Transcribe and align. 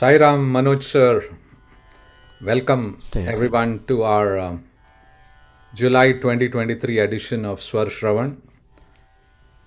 Sairam 0.00 0.44
Manoj 0.52 0.82
sir, 0.82 1.28
welcome 2.40 2.96
Stay. 3.00 3.26
everyone 3.26 3.84
to 3.86 4.02
our 4.02 4.38
um, 4.38 4.64
July 5.74 6.12
2023 6.12 7.00
edition 7.00 7.44
of 7.44 7.60
Swar 7.60 7.84
Shravan. 7.84 8.38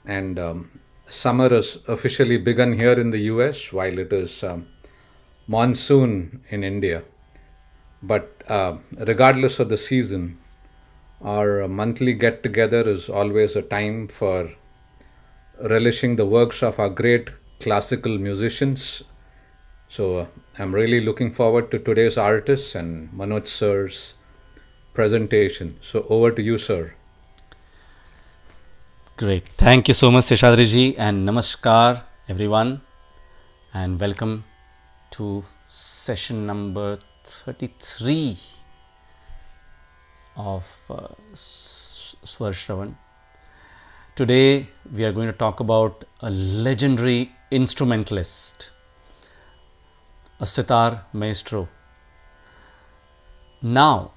And 0.08 0.40
um, 0.40 0.80
summer 1.08 1.50
has 1.50 1.78
officially 1.88 2.40
begun 2.40 2.74
here 2.74 3.00
in 3.00 3.12
the 3.12 3.20
US 3.34 3.72
while 3.72 4.00
it 4.00 4.12
is 4.12 4.44
um, 4.44 4.66
monsoon 5.46 6.42
in 6.50 6.64
India. 6.64 7.04
But 8.02 8.44
uh, 8.48 8.78
regardless 8.98 9.60
of 9.60 9.70
the 9.70 9.78
season, 9.78 10.40
our 11.22 11.68
monthly 11.68 12.14
get 12.14 12.42
together 12.42 12.82
is 12.90 13.08
always 13.08 13.56
a 13.56 13.62
time 13.62 14.08
for 14.08 14.50
relishing 15.62 16.16
the 16.16 16.26
works 16.26 16.64
of 16.64 16.80
our 16.80 16.90
great 16.90 17.30
classical 17.60 18.18
musicians. 18.18 19.04
So 19.96 20.18
uh, 20.18 20.26
I'm 20.58 20.74
really 20.74 21.02
looking 21.02 21.32
forward 21.32 21.70
to 21.70 21.78
today's 21.78 22.18
artists 22.18 22.74
and 22.74 23.12
Manoj 23.12 23.46
sir's 23.48 24.16
presentation. 24.96 25.78
So 25.82 26.08
over 26.10 26.32
to 26.32 26.42
you, 26.42 26.58
sir. 26.58 26.96
Great. 29.18 29.48
Thank 29.50 29.88
you 29.88 29.94
so 29.94 30.10
much, 30.10 30.24
Seshadri 30.24 30.66
ji, 30.66 30.98
and 30.98 31.30
namaskar, 31.30 32.02
everyone, 32.28 32.82
and 33.72 34.00
welcome 34.00 34.46
to 35.12 35.46
session 35.68 36.48
number 36.48 36.98
33 37.24 38.36
of 40.36 40.66
uh, 40.90 41.08
S- 41.34 42.16
Swar 42.24 42.50
Shravan. 42.50 42.96
Today, 44.16 44.70
we 44.92 45.06
are 45.06 45.12
going 45.12 45.28
to 45.28 45.40
talk 45.46 45.60
about 45.60 46.04
a 46.22 46.32
legendary 46.32 47.32
instrumentalist, 47.52 48.72
a 50.44 50.46
sitar 50.46 51.06
maestro. 51.14 51.68
Now, 53.62 54.12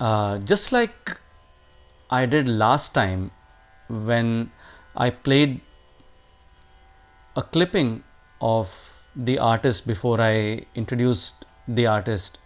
uh, 0.00 0.38
just 0.38 0.72
like 0.72 1.18
I 2.10 2.26
did 2.26 2.48
last 2.48 2.94
time 2.94 3.30
when 3.88 4.50
I 4.96 5.10
played 5.10 5.60
a 7.36 7.42
clipping 7.42 8.02
of 8.40 8.72
the 9.16 9.38
artist 9.38 9.86
before 9.86 10.20
I 10.20 10.66
introduced 10.74 11.46
the 11.66 11.86
artist. 11.86 12.38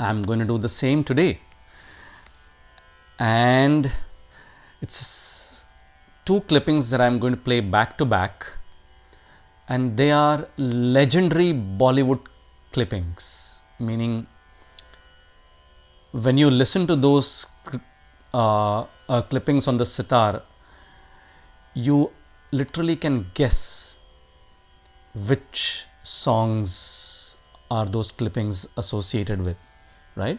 I'm 0.00 0.22
going 0.22 0.38
to 0.38 0.44
do 0.44 0.58
the 0.58 0.68
same 0.68 1.04
today. 1.04 1.40
And 3.18 3.90
it's 4.80 5.64
two 6.24 6.40
clippings 6.42 6.90
that 6.90 7.00
I'm 7.00 7.18
going 7.18 7.34
to 7.34 7.40
play 7.40 7.60
back 7.60 7.98
to 7.98 8.04
back, 8.04 8.46
and 9.68 9.96
they 9.96 10.10
are 10.10 10.48
legendary 10.56 11.52
Bollywood 11.52 12.20
clippings, 12.72 13.62
meaning 13.78 14.26
when 16.12 16.38
you 16.38 16.50
listen 16.50 16.86
to 16.86 16.96
those 16.96 17.46
uh, 18.32 18.84
uh, 19.08 19.22
clippings 19.22 19.68
on 19.68 19.76
the 19.76 19.86
sitar, 19.86 20.42
you 21.74 22.10
literally 22.50 22.96
can 22.96 23.30
guess 23.34 23.98
which 25.14 25.84
songs 26.02 27.36
are 27.70 27.84
those 27.84 28.10
clippings 28.10 28.66
associated 28.76 29.42
with, 29.42 29.56
right? 30.16 30.38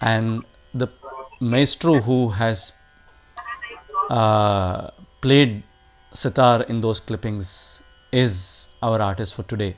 And 0.00 0.44
the 0.74 0.88
maestro 1.40 2.00
who 2.00 2.28
has 2.30 2.72
uh, 4.10 4.90
played 5.22 5.62
sitar 6.12 6.62
in 6.64 6.82
those 6.82 7.00
clippings 7.00 7.82
is 8.12 8.68
our 8.82 9.00
artist 9.00 9.34
for 9.34 9.42
today. 9.42 9.74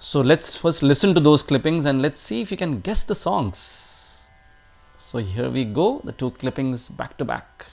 So 0.00 0.20
let's 0.20 0.56
first 0.56 0.82
listen 0.82 1.14
to 1.14 1.20
those 1.20 1.42
clippings 1.42 1.84
and 1.84 2.02
let's 2.02 2.20
see 2.20 2.40
if 2.42 2.50
you 2.50 2.56
can 2.56 2.80
guess 2.80 3.04
the 3.04 3.14
songs. 3.14 4.28
So 4.96 5.18
here 5.18 5.48
we 5.48 5.64
go, 5.64 6.00
the 6.04 6.12
two 6.12 6.32
clippings 6.32 6.88
back 6.88 7.16
to 7.18 7.24
back. 7.24 7.66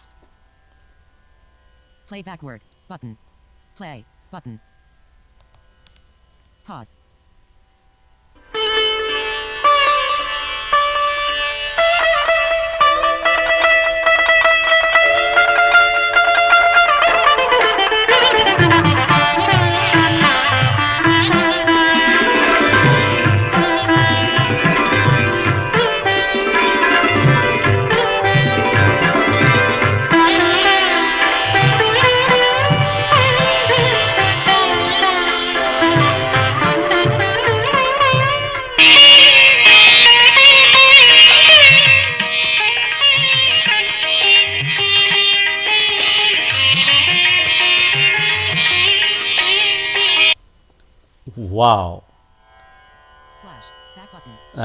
Play 2.07 2.21
backward. 2.21 2.61
Button. 2.87 3.17
Play. 3.75 4.05
Button. 4.31 4.59
Pause. 6.65 6.95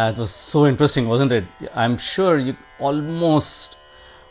Uh, 0.00 0.10
that 0.10 0.18
was 0.20 0.30
so 0.30 0.60
interesting, 0.66 1.06
wasn't 1.08 1.30
it? 1.30 1.44
I'm 1.74 1.98
sure 1.98 2.38
you 2.38 2.56
almost 2.78 3.76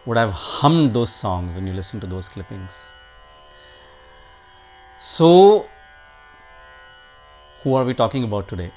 would 0.05 0.17
have 0.17 0.31
hummed 0.31 0.93
those 0.95 1.11
songs 1.13 1.53
when 1.53 1.67
you 1.67 1.73
listen 1.73 1.99
to 1.99 2.07
those 2.07 2.27
clippings. 2.27 2.77
So, 4.99 5.67
who 7.61 7.75
are 7.75 7.83
we 7.83 7.93
talking 7.93 8.23
about 8.23 8.47
today? 8.47 8.71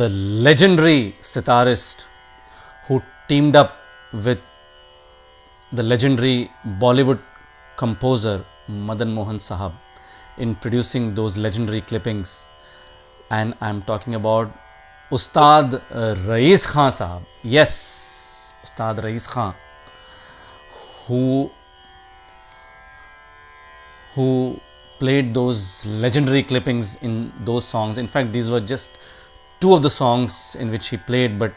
The 0.00 0.08
legendary 0.48 1.14
sitarist 1.20 2.04
who 2.88 3.02
teamed 3.26 3.56
up 3.56 3.78
with 4.12 4.42
the 5.72 5.82
legendary 5.82 6.50
Bollywood 6.84 7.20
composer 7.78 8.44
Madan 8.68 9.14
Mohan 9.14 9.38
Sahab 9.38 9.72
in 10.36 10.54
producing 10.56 11.14
those 11.14 11.38
legendary 11.38 11.80
clippings. 11.80 12.46
And 13.30 13.54
I'm 13.62 13.80
talking 13.80 14.14
about 14.14 14.52
Ustad 15.12 15.82
uh, 15.90 16.14
Rais 16.26 16.66
Khan 16.66 16.90
Sahab. 16.90 17.22
Yes, 17.42 18.52
Ustad 18.62 19.02
Rais 19.04 19.26
Khan, 19.26 19.54
who 21.06 21.50
who 24.14 24.58
played 24.98 25.34
those 25.34 25.84
legendary 25.84 26.42
clippings 26.42 27.02
in 27.02 27.32
those 27.44 27.64
songs. 27.64 27.98
In 27.98 28.06
fact, 28.06 28.32
these 28.32 28.50
were 28.50 28.60
just 28.60 28.96
two 29.60 29.74
of 29.74 29.82
the 29.82 29.90
songs 29.90 30.56
in 30.58 30.70
which 30.70 30.88
he 30.88 30.96
played, 30.96 31.38
but 31.38 31.52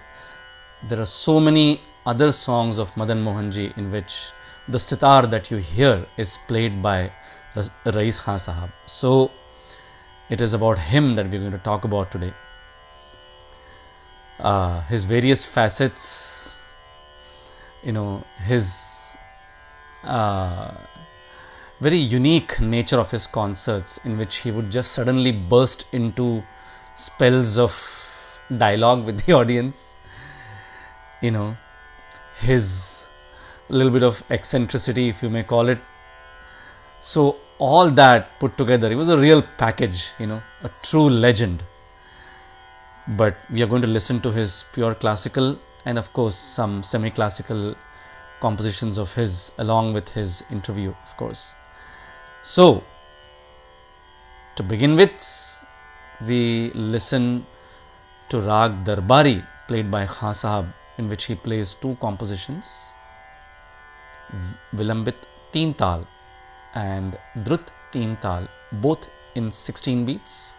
there 0.89 0.99
are 0.99 1.05
so 1.05 1.39
many 1.39 1.81
other 2.05 2.31
songs 2.31 2.79
of 2.79 2.95
Madan 2.97 3.23
Mohanji 3.23 3.77
in 3.77 3.91
which 3.91 4.31
the 4.67 4.79
sitar 4.79 5.27
that 5.27 5.51
you 5.51 5.57
hear 5.57 6.05
is 6.17 6.37
played 6.47 6.81
by 6.81 7.11
Rais 7.85 8.19
Khan 8.19 8.37
Sahab. 8.37 8.71
So, 8.85 9.31
it 10.29 10.41
is 10.41 10.53
about 10.53 10.79
him 10.79 11.15
that 11.15 11.29
we're 11.29 11.39
going 11.39 11.51
to 11.51 11.57
talk 11.59 11.85
about 11.85 12.11
today. 12.11 12.33
Uh, 14.39 14.81
his 14.81 15.05
various 15.05 15.43
facets, 15.43 16.59
you 17.83 17.91
know, 17.91 18.23
his 18.45 19.07
uh, 20.03 20.71
very 21.79 21.97
unique 21.97 22.59
nature 22.59 22.99
of 22.99 23.11
his 23.11 23.25
concerts, 23.27 23.97
in 24.05 24.17
which 24.17 24.37
he 24.37 24.51
would 24.51 24.71
just 24.71 24.91
suddenly 24.91 25.31
burst 25.31 25.85
into 25.91 26.43
spells 26.95 27.57
of 27.57 28.39
dialogue 28.55 29.05
with 29.05 29.25
the 29.25 29.33
audience. 29.39 29.95
You 31.21 31.31
know, 31.31 31.57
his 32.39 33.07
little 33.69 33.91
bit 33.91 34.03
of 34.03 34.23
eccentricity, 34.29 35.09
if 35.09 35.23
you 35.23 35.29
may 35.29 35.43
call 35.43 35.69
it. 35.69 35.79
So, 37.01 37.37
all 37.59 37.89
that 37.91 38.39
put 38.39 38.57
together, 38.57 38.91
it 38.91 38.95
was 38.95 39.09
a 39.09 39.17
real 39.17 39.41
package, 39.41 40.11
you 40.19 40.27
know, 40.27 40.41
a 40.63 40.69
true 40.83 41.09
legend. 41.09 41.63
But 43.07 43.37
we 43.49 43.63
are 43.63 43.67
going 43.67 43.81
to 43.81 43.87
listen 43.87 44.19
to 44.21 44.31
his 44.31 44.65
pure 44.73 44.93
classical 44.93 45.57
and, 45.85 45.97
of 45.97 46.11
course, 46.13 46.35
some 46.35 46.83
semi 46.83 47.09
classical 47.09 47.75
compositions 48.41 48.97
of 48.97 49.13
his 49.15 49.51
along 49.57 49.93
with 49.93 50.09
his 50.09 50.43
interview, 50.51 50.93
of 51.03 51.17
course. 51.17 51.55
So, 52.43 52.83
to 54.55 54.63
begin 54.63 54.95
with, 54.95 55.63
we 56.25 56.71
listen 56.73 57.45
to 58.29 58.41
Rag 58.41 58.83
Darbari, 58.83 59.45
played 59.67 59.89
by 59.89 60.05
Khan 60.05 60.33
Sahab, 60.33 60.73
in 60.97 61.07
which 61.07 61.25
he 61.25 61.35
plays 61.35 61.75
two 61.75 61.95
compositions 62.01 62.91
Vilambit 64.73 65.15
Teen 65.51 65.73
Tal 65.73 66.05
and 66.75 67.17
Drut 67.43 67.71
Teen 67.91 68.17
Tal, 68.17 68.47
both 68.71 69.09
in 69.35 69.51
16 69.51 70.05
beats. 70.05 70.55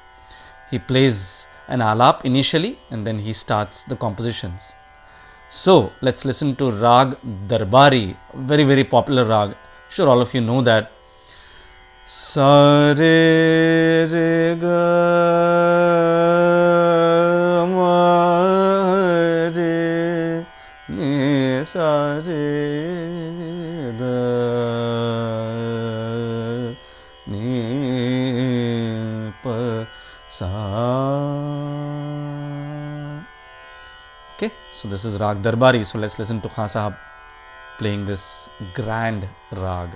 He 0.71 0.79
plays 0.79 1.47
an 1.69 1.81
alap 1.81 2.25
initially 2.25 2.77
and 2.91 3.07
then 3.07 3.19
he 3.21 3.33
starts 3.33 3.85
the 3.85 3.97
compositions. 3.97 4.75
So 5.51 5.93
let's 6.03 6.25
listen 6.25 6.57
to 6.57 6.71
Rag 6.71 7.17
Darbari, 7.49 8.17
very 8.35 8.65
very 8.65 8.85
popular 8.85 9.25
rag. 9.25 9.55
Sure, 9.89 10.09
all 10.09 10.21
of 10.21 10.35
you 10.35 10.41
know 10.43 10.61
that. 10.63 10.91
Re 12.99 14.57
ga 14.61 14.85
ma 17.67 18.99
re 19.57 20.45
ni 20.89 21.65
so 34.78 34.88
this 34.88 35.04
is 35.06 35.20
Rag 35.20 35.38
Darbari. 35.42 35.86
So 35.86 36.00
let's 36.00 36.18
listen 36.20 36.42
to 36.42 36.50
Khan 36.50 36.68
Sahab 36.68 36.96
playing 37.78 38.06
this 38.06 38.50
grand 38.76 39.28
rag. 39.52 39.90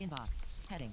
Inbox. 0.00 0.40
Heading. 0.68 0.92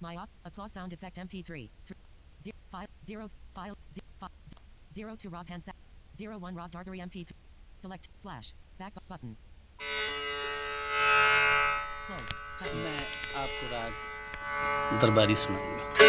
My 0.00 0.16
op. 0.16 0.28
Applause 0.44 0.72
sound 0.72 0.92
effect 0.92 1.16
MP3. 1.18 1.68
Three, 1.86 1.96
zero, 2.42 2.56
file. 2.70 2.86
Zero. 3.04 3.28
File. 3.54 3.76
Zero, 3.92 4.06
fi, 4.20 4.26
z- 4.48 4.54
zero 4.94 5.16
to 5.16 5.28
Rob 5.28 5.48
Hansa. 5.48 5.72
Zero 6.16 6.38
one 6.38 6.54
Rob 6.54 6.70
Dargary 6.70 6.98
MP3. 7.00 7.30
Select 7.74 8.08
slash 8.14 8.52
back 8.78 8.94
bu- 8.94 9.00
button. 9.08 9.36
Close. 12.06 12.30
Button. 12.60 12.78
मैं 12.84 12.98
आपको 13.42 13.70
राग 13.72 15.00
दरबारी 15.00 15.34
सुनाऊंगा 15.44 16.01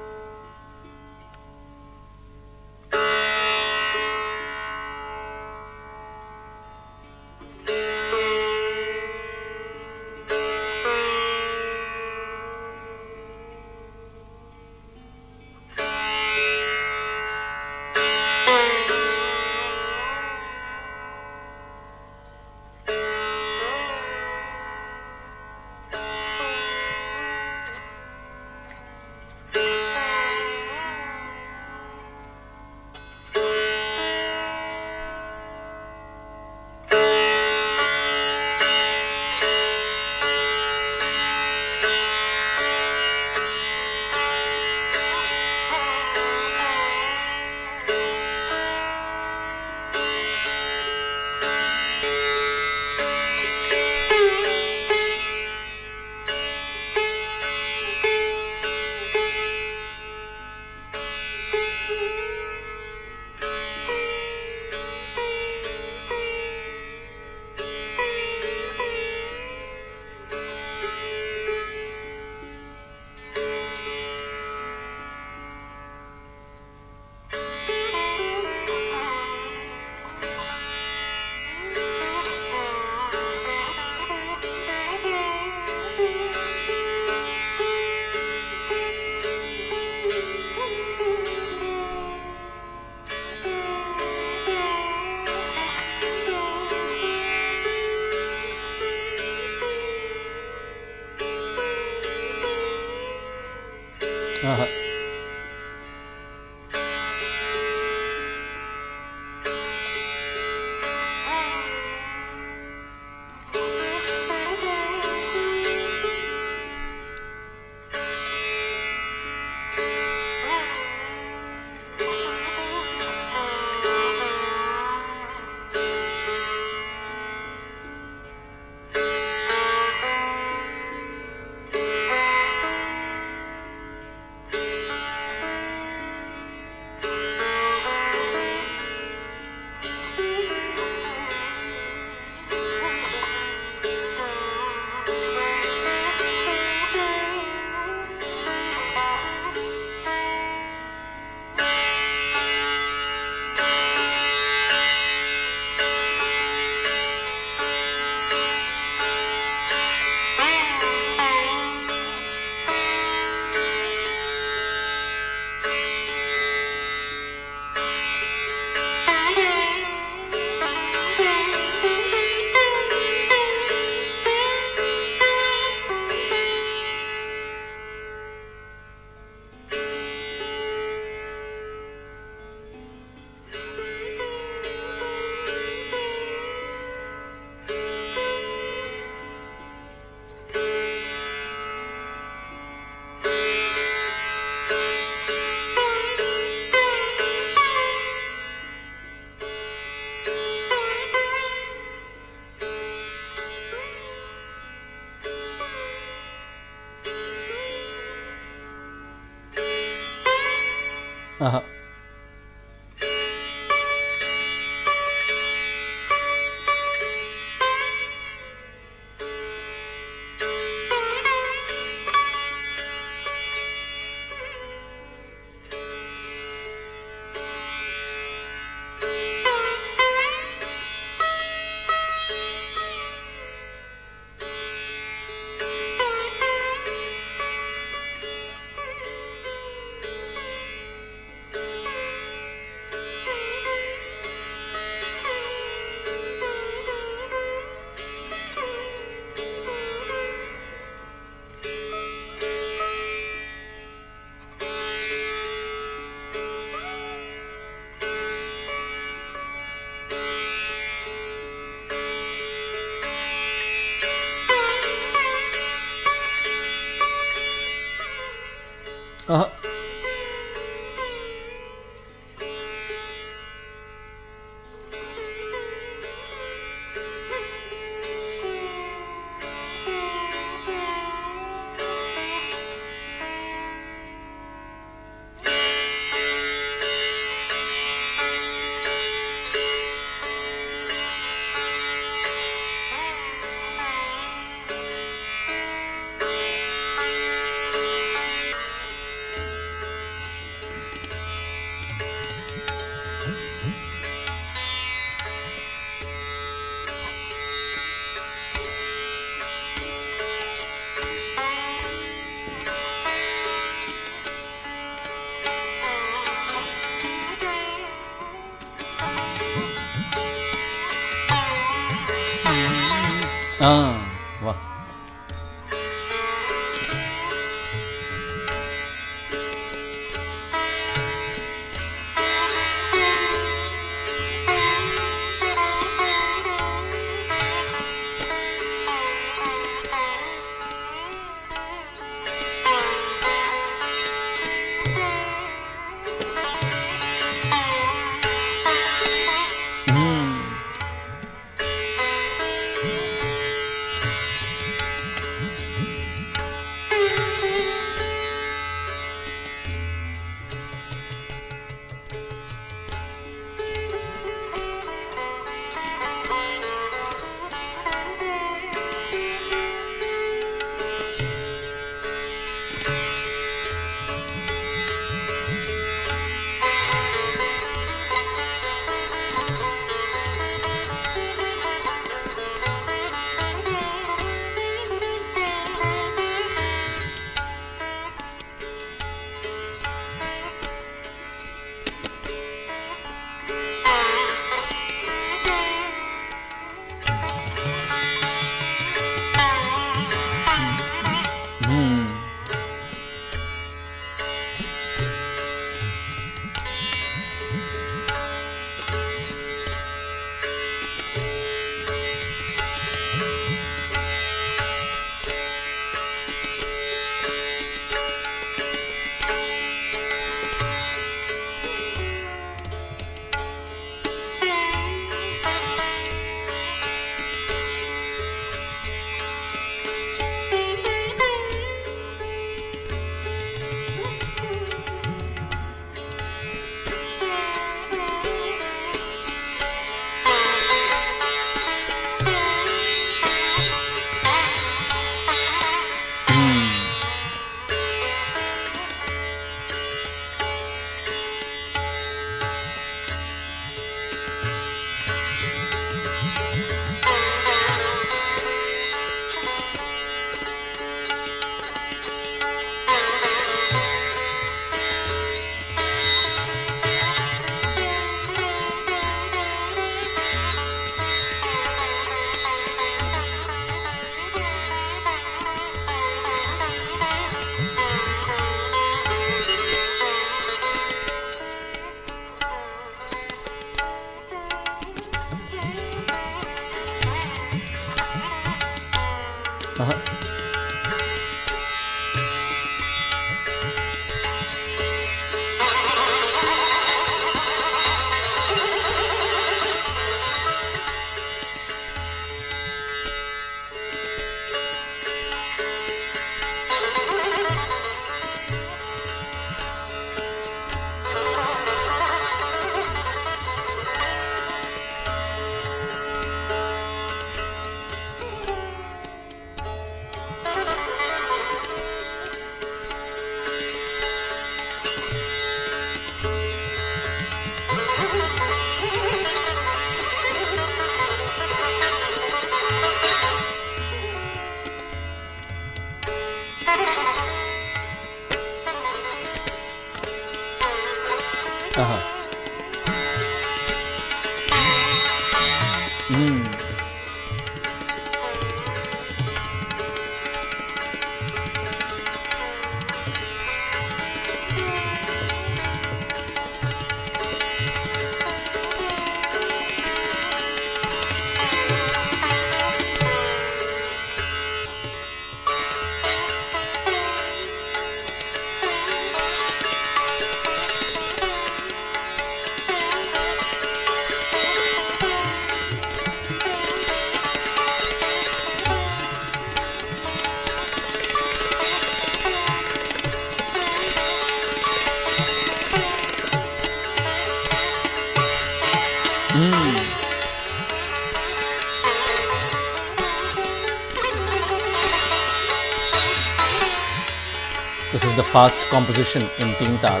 This 598.00 598.12
is 598.12 598.16
the 598.16 598.24
first 598.24 598.62
composition 598.70 599.22
in 599.38 599.48
Teen 599.56 599.76
Tal. 599.80 600.00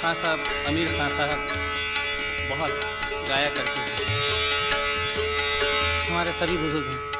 Khan 0.00 0.14
साहब, 0.14 0.38
अमीर 0.68 0.92
खान 0.98 1.10
साहब 1.16 1.40
बहुत 2.50 3.26
गाया 3.28 3.48
करते 3.56 3.80
हैं 3.80 3.90
हमारे 6.08 6.32
सभी 6.40 6.56
बुज़ुर्ग 6.58 6.86
हैं 6.86 7.15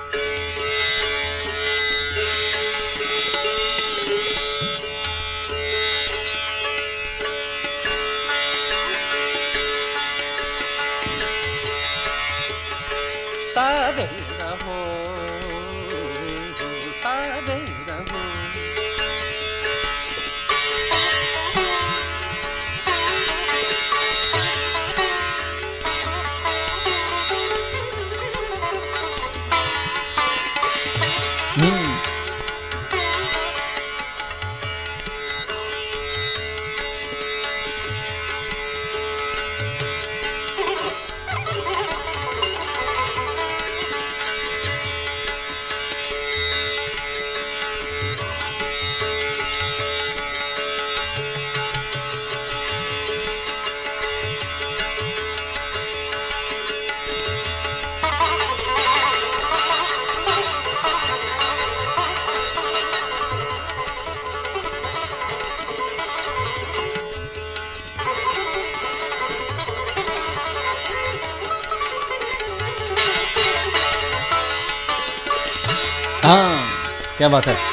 क्या 77.25 77.29
बात 77.29 77.47
है 77.47 77.64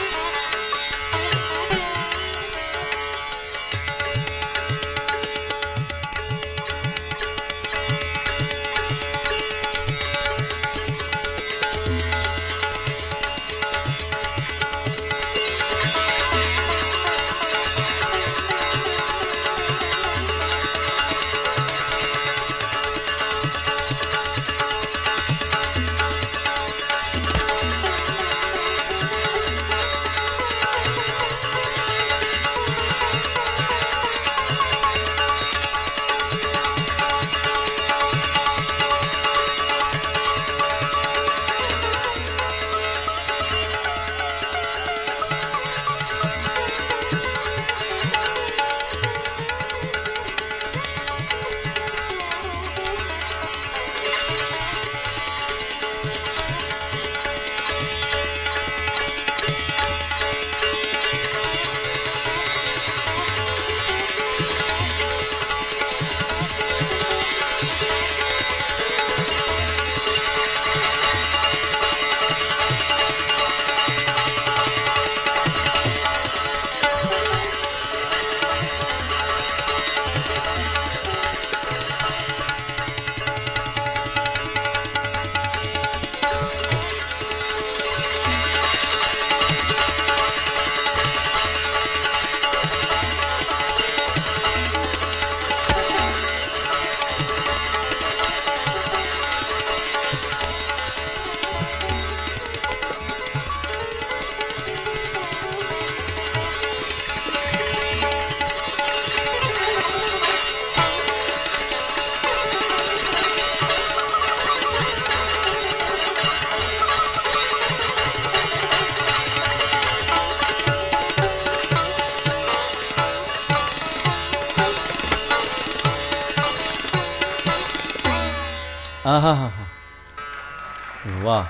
Wow. 131.24 131.48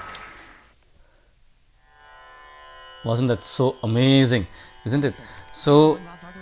Wasn't 3.05 3.29
that 3.29 3.45
so 3.45 3.77
amazing? 3.83 4.47
Isn't 4.85 5.05
it? 5.05 5.21
So, 5.53 5.97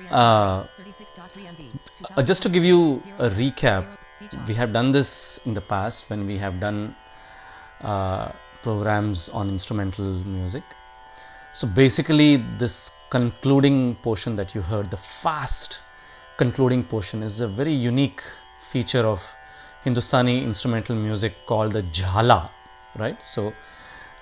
uh, 0.09 0.65
uh, 2.17 2.23
just 2.23 2.41
to 2.41 2.49
give 2.49 2.63
you 2.63 3.03
a 3.19 3.29
recap, 3.29 3.85
we 4.47 4.55
have 4.55 4.73
done 4.73 4.91
this 4.91 5.39
in 5.45 5.53
the 5.53 5.61
past 5.61 6.09
when 6.09 6.25
we 6.25 6.39
have 6.39 6.59
done 6.59 6.95
uh, 7.81 8.31
programs 8.63 9.29
on 9.29 9.49
instrumental 9.49 10.05
music. 10.05 10.63
So 11.53 11.67
basically, 11.67 12.37
this 12.57 12.93
concluding 13.11 13.93
portion 13.95 14.35
that 14.37 14.55
you 14.55 14.61
heard, 14.61 14.89
the 14.89 14.97
fast 14.97 15.81
concluding 16.37 16.83
portion, 16.83 17.21
is 17.21 17.41
a 17.41 17.47
very 17.47 17.73
unique 17.73 18.23
feature 18.59 19.05
of 19.05 19.35
Hindustani 19.83 20.43
instrumental 20.43 20.95
music 20.95 21.33
called 21.45 21.73
the 21.73 21.83
jhala, 21.83 22.49
right? 22.97 23.23
So 23.23 23.53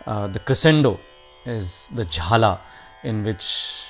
uh, 0.05 0.27
the 0.27 0.39
crescendo 0.39 0.99
is 1.45 1.87
the 1.93 2.05
jhala, 2.05 2.59
in 3.03 3.23
which 3.23 3.89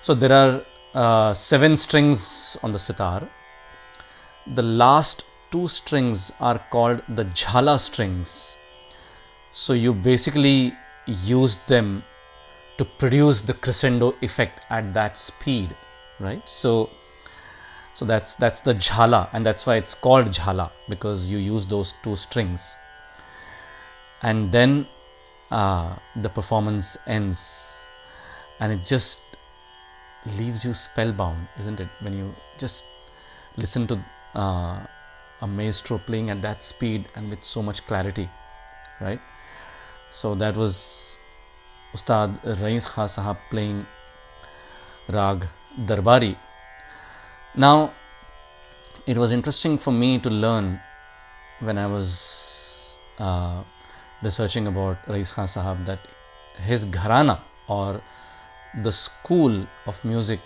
so 0.00 0.14
there 0.14 0.32
are 0.32 0.62
uh, 0.94 1.34
seven 1.34 1.76
strings 1.76 2.56
on 2.62 2.72
the 2.72 2.78
sitar. 2.78 3.28
The 4.46 4.62
last 4.62 5.24
two 5.50 5.68
strings 5.68 6.32
are 6.40 6.58
called 6.70 7.02
the 7.08 7.24
jhala 7.24 7.78
strings. 7.78 8.56
So 9.52 9.72
you 9.72 9.92
basically 9.92 10.74
use 11.06 11.64
them 11.66 12.04
to 12.78 12.84
produce 12.84 13.42
the 13.42 13.54
crescendo 13.54 14.14
effect 14.22 14.60
at 14.70 14.94
that 14.94 15.18
speed, 15.18 15.74
right? 16.20 16.48
So 16.48 16.90
so 17.98 18.04
that's 18.04 18.36
that's 18.36 18.60
the 18.60 18.74
jhala 18.74 19.28
and 19.32 19.44
that's 19.44 19.66
why 19.66 19.74
it's 19.74 19.92
called 19.92 20.26
jhala 20.26 20.70
because 20.88 21.32
you 21.32 21.38
use 21.38 21.66
those 21.66 21.94
two 22.04 22.14
strings. 22.14 22.76
And 24.22 24.52
then 24.52 24.86
uh, 25.50 25.96
the 26.14 26.28
performance 26.28 26.96
ends 27.08 27.86
and 28.60 28.72
it 28.72 28.84
just 28.84 29.20
leaves 30.36 30.64
you 30.64 30.74
spellbound, 30.74 31.48
isn't 31.58 31.80
it? 31.80 31.88
When 31.98 32.16
you 32.16 32.32
just 32.56 32.84
listen 33.56 33.88
to 33.88 33.98
uh, 34.36 34.78
a 35.40 35.46
maestro 35.48 35.98
playing 35.98 36.30
at 36.30 36.40
that 36.42 36.62
speed 36.62 37.06
and 37.16 37.28
with 37.28 37.42
so 37.42 37.64
much 37.64 37.84
clarity, 37.88 38.28
right? 39.00 39.20
So 40.12 40.36
that 40.36 40.56
was 40.56 41.18
Ustad 41.92 42.38
Rais 42.62 42.86
Khan 42.86 43.08
Sahab 43.08 43.38
playing 43.50 43.86
Rag 45.08 45.48
Darbari. 45.76 46.36
Now, 47.54 47.92
it 49.06 49.16
was 49.16 49.32
interesting 49.32 49.78
for 49.78 49.92
me 49.92 50.18
to 50.18 50.30
learn 50.30 50.80
when 51.60 51.78
I 51.78 51.86
was 51.86 52.94
uh, 53.18 53.62
researching 54.22 54.66
about 54.66 54.98
Rais 55.08 55.32
Khan 55.32 55.46
Sahab 55.46 55.84
that 55.86 55.98
his 56.56 56.84
gharana 56.86 57.40
or 57.68 58.00
the 58.82 58.92
school 58.92 59.66
of 59.86 60.04
music 60.04 60.40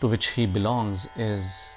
to 0.00 0.08
which 0.08 0.28
he 0.28 0.46
belongs 0.46 1.08
is 1.16 1.76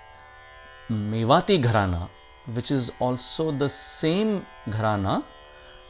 Mewati 0.89 1.62
Gharana, 1.62 2.10
which 2.53 2.71
is 2.71 2.91
also 2.99 3.51
the 3.51 3.69
same 3.69 4.45
Gharana 4.69 5.23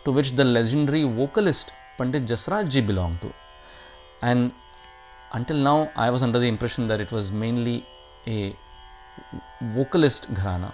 to 0.06 0.12
which 0.12 0.34
the 0.34 0.44
legendary 0.46 1.04
vocalist 1.04 1.72
Pandit 1.98 2.26
Jasraj 2.26 2.70
ji 2.70 2.82
belonged 2.82 3.22
to. 3.22 3.34
And 4.22 4.52
until 5.32 5.58
now, 5.58 5.92
I 5.96 6.10
was 6.10 6.22
under 6.22 6.40
the 6.40 6.48
impression 6.48 6.88
that 6.88 7.02
it 7.02 7.12
was 7.12 7.32
mainly 7.32 7.86
a 8.28 8.56
vocalist 9.62 10.34
Gharana. 10.34 10.74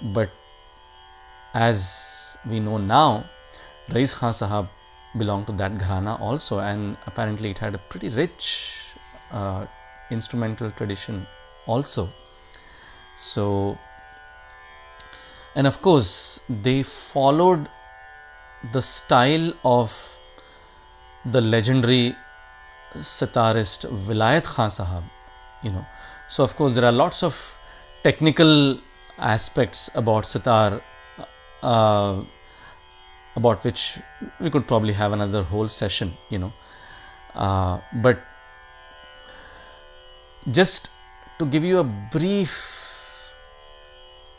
But 0.00 0.30
as 1.54 2.36
we 2.48 2.60
know 2.60 2.78
now, 2.78 3.24
Rais 3.90 4.14
Khan 4.14 4.32
Sahab 4.32 4.68
belonged 5.16 5.46
to 5.46 5.52
that 5.52 5.72
gharana 5.74 6.18
also, 6.20 6.58
and 6.60 6.96
apparently 7.06 7.50
it 7.50 7.58
had 7.58 7.74
a 7.74 7.78
pretty 7.78 8.08
rich 8.08 8.86
uh, 9.30 9.66
instrumental 10.10 10.70
tradition 10.70 11.26
also. 11.66 12.08
So, 13.16 13.78
and 15.54 15.66
of 15.66 15.82
course, 15.82 16.40
they 16.48 16.82
followed 16.82 17.68
the 18.72 18.80
style 18.80 19.52
of 19.64 20.16
the 21.24 21.40
legendary 21.40 22.16
sitarist 22.96 23.88
Vilayat 23.90 24.44
Khan 24.44 24.70
Sahab, 24.70 25.02
you 25.62 25.70
know. 25.70 25.86
So, 26.32 26.42
of 26.44 26.56
course, 26.56 26.74
there 26.74 26.86
are 26.86 26.92
lots 26.92 27.22
of 27.22 27.58
technical 28.02 28.78
aspects 29.18 29.90
about 29.94 30.24
sitar. 30.24 30.80
Uh, 31.62 32.22
about 33.36 33.62
which 33.64 33.98
we 34.40 34.48
could 34.48 34.66
probably 34.66 34.94
have 34.94 35.12
another 35.12 35.42
whole 35.42 35.68
session, 35.68 36.14
you 36.30 36.38
know. 36.38 36.52
Uh, 37.34 37.80
but 38.06 38.18
just 40.50 40.88
to 41.38 41.44
give 41.44 41.64
you 41.64 41.78
a 41.80 41.84
brief 41.84 42.54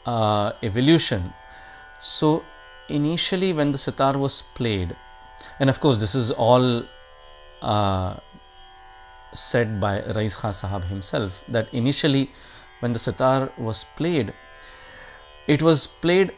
uh, 0.07 0.51
evolution, 0.63 1.31
so 1.99 2.43
initially 2.89 3.53
when 3.53 3.71
the 3.71 3.77
sitar 3.77 4.17
was 4.17 4.41
played, 4.55 4.95
and 5.59 5.69
of 5.69 5.79
course 5.79 5.97
this 5.99 6.15
is 6.15 6.31
all 6.31 6.83
uh, 7.61 8.15
said 9.33 9.79
by 9.79 10.01
Rais 10.01 10.35
Khan 10.35 10.51
Sahab 10.51 10.85
himself, 10.85 11.43
that 11.47 11.73
initially 11.73 12.29
when 12.79 12.93
the 12.93 12.99
sitar 12.99 13.51
was 13.57 13.83
played, 13.83 14.33
it 15.47 15.61
was 15.61 15.87
played 15.87 16.33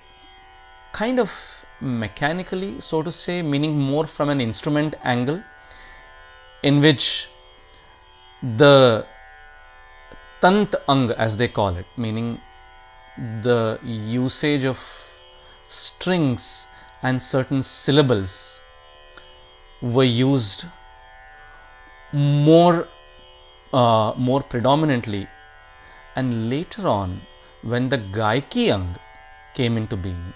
kind 0.94 1.20
of 1.20 1.66
mechanically, 1.82 2.80
so 2.80 3.02
to 3.04 3.12
say, 3.12 3.42
meaning 3.42 3.78
more 3.78 4.06
from 4.06 4.30
an 4.30 4.40
instrument 4.40 4.96
angle, 5.04 5.42
in 6.64 6.82
which 6.82 7.28
the 8.42 9.06
tant 10.42 10.76
ang, 10.88 11.12
as 11.12 11.38
they 11.38 11.48
call 11.48 11.76
it, 11.76 11.86
meaning 11.98 12.40
the 13.42 13.80
usage 13.84 14.66
of 14.66 14.80
strings 15.68 16.68
and 17.02 17.22
certain 17.22 17.62
syllables 17.62 18.62
were 19.82 20.04
used 20.04 20.66
more 22.16 22.88
uh, 23.74 24.14
more 24.16 24.42
predominantly 24.42 25.28
and 26.16 26.50
later 26.50 26.88
on 26.88 27.22
when 27.62 27.90
the 27.90 27.98
gayaki 28.18 28.66
ang 28.76 28.96
came 29.54 29.78
into 29.78 29.98
being. 29.98 30.34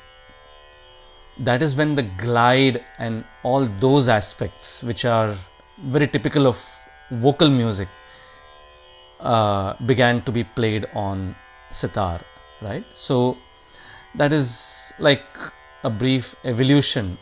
That 1.38 1.62
is 1.62 1.76
when 1.76 1.96
the 1.96 2.04
glide 2.04 2.84
and 2.98 3.24
all 3.44 3.66
those 3.66 4.10
aspects 4.10 4.84
which 4.84 5.06
are 5.06 5.36
very 5.78 6.08
typical 6.08 6.48
of 6.48 6.58
vocal 7.12 7.50
music 7.50 7.88
uh, 9.20 9.74
began 9.86 10.22
to 10.24 10.32
be 10.32 10.44
played 10.44 10.86
on 10.94 11.36
sitar 11.72 12.20
right? 12.62 12.86
So 12.94 13.38
that 14.16 14.34
is 14.34 14.94
like 15.00 15.26
a 15.84 15.90
brief 15.90 16.36
evolution 16.44 17.18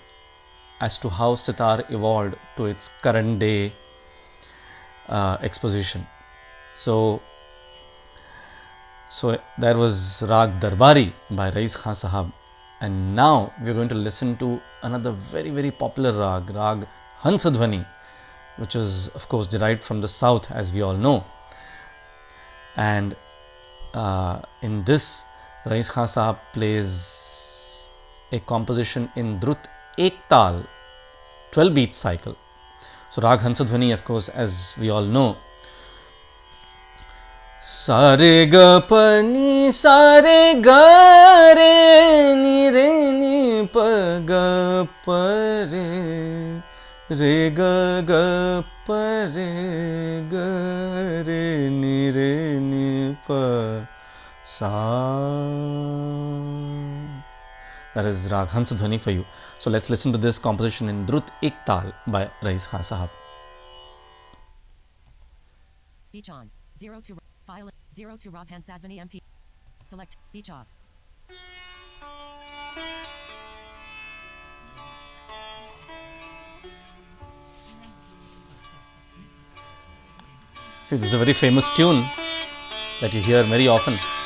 as 0.80 0.98
to 1.00 1.10
how 1.10 1.36
sitar 1.36 1.86
evolved 1.90 2.36
to 2.56 2.66
its 2.66 2.90
current 3.02 3.40
day 3.40 3.74
uh, 5.10 5.38
exposition 5.42 6.06
so 6.74 7.22
so 9.10 9.38
that 9.58 9.76
was 9.76 10.24
rag 10.28 10.60
darbari 10.60 11.08
by 11.30 11.50
rais 11.50 11.76
khan 11.76 11.94
sahab 11.94 12.32
and 12.80 13.16
now 13.16 13.52
we 13.62 13.70
are 13.70 13.74
going 13.74 13.90
to 13.90 13.96
listen 13.96 14.38
to 14.38 14.62
another 14.84 15.12
very, 15.12 15.50
very 15.50 15.72
popular 15.72 16.12
rag, 16.12 16.50
rag 16.56 16.88
Hansadhvani, 17.22 17.86
which 18.58 18.76
is, 18.76 19.08
of 19.10 19.28
course, 19.30 19.48
derived 19.48 19.84
from 19.84 20.02
the 20.02 20.08
south, 20.08 20.52
as 20.52 20.72
we 20.72 20.82
all 20.82 20.94
know. 20.94 21.24
And 22.76 23.16
uh, 23.96 24.42
in 24.62 24.84
this, 24.84 25.26
Rais 25.66 25.90
Khan 25.90 26.06
Sahab 26.06 26.38
plays 26.54 27.90
a 28.32 28.40
composition 28.40 29.10
in 29.16 29.40
Drut 29.40 29.68
Ek 29.98 30.14
Tal, 30.30 30.64
12 31.52 31.74
beat 31.74 31.94
cycle. 31.96 32.38
So, 33.17 33.21
Rag 33.23 33.41
Hansadhvani, 33.41 33.93
of 33.93 34.05
course, 34.05 34.29
as 34.29 34.75
we 34.79 34.91
all 34.91 35.05
know, 35.05 35.37
सारे 37.63 38.47
ग 38.51 38.57
पनी 38.91 39.71
सारे 39.73 40.55
ग 40.67 40.69
रे 41.59 42.35
नि 42.35 42.71
रे 42.75 42.89
नि 43.15 43.69
प 43.71 43.85
ग 44.27 44.39
प 45.05 45.15
रे 45.71 45.87
रे 47.21 47.35
ग 47.51 47.69
ग 48.09 48.19
प 48.89 48.99
रे 49.37 49.47
ग 50.33 50.43
रे 51.29 51.45
नि 51.71 52.11
रे 52.19 52.35
नि 52.59 53.15
प 53.29 53.87
sa 54.43 54.73
that 57.95 58.05
is 58.05 58.29
rag 58.33 58.49
Hans 58.49 58.73
Dhwani 58.73 58.99
for 59.01 59.13
you 59.13 59.25
So 59.68 59.72
let's 59.72 59.90
listen 59.90 60.14
to 60.14 60.18
this 60.18 60.40
composition 60.40 60.88
in 60.88 61.06
Drut 61.06 61.30
Ek 61.44 61.54
Tal 61.66 61.92
by 62.08 62.30
Rais 62.42 62.66
Khan 62.66 62.80
Sahab 62.80 63.10
Speech 66.04 66.30
on. 66.30 66.50
Zero 66.80 67.02
to 67.02 67.18
file. 67.46 67.70
Zero 67.94 68.16
to 68.16 68.30
Rob 68.30 68.48
Hansadvani 68.48 68.98
MP. 69.06 69.20
Select 69.84 70.16
speech 70.24 70.50
off. 70.50 70.68
See, 80.86 80.96
this 80.96 81.10
is 81.10 81.14
a 81.14 81.18
very 81.18 81.34
famous 81.34 81.70
tune 81.72 82.06
that 83.02 83.14
you 83.14 83.20
hear 83.22 83.44
very 83.44 83.68
often. 83.68 84.17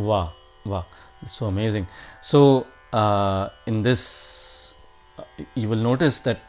Wow, 0.00 0.32
wow, 0.64 0.86
so 1.26 1.46
amazing. 1.46 1.86
So 2.22 2.66
uh, 2.92 3.50
in 3.66 3.82
this, 3.82 4.74
uh, 5.18 5.24
you 5.54 5.68
will 5.68 5.84
notice 5.90 6.20
that 6.20 6.40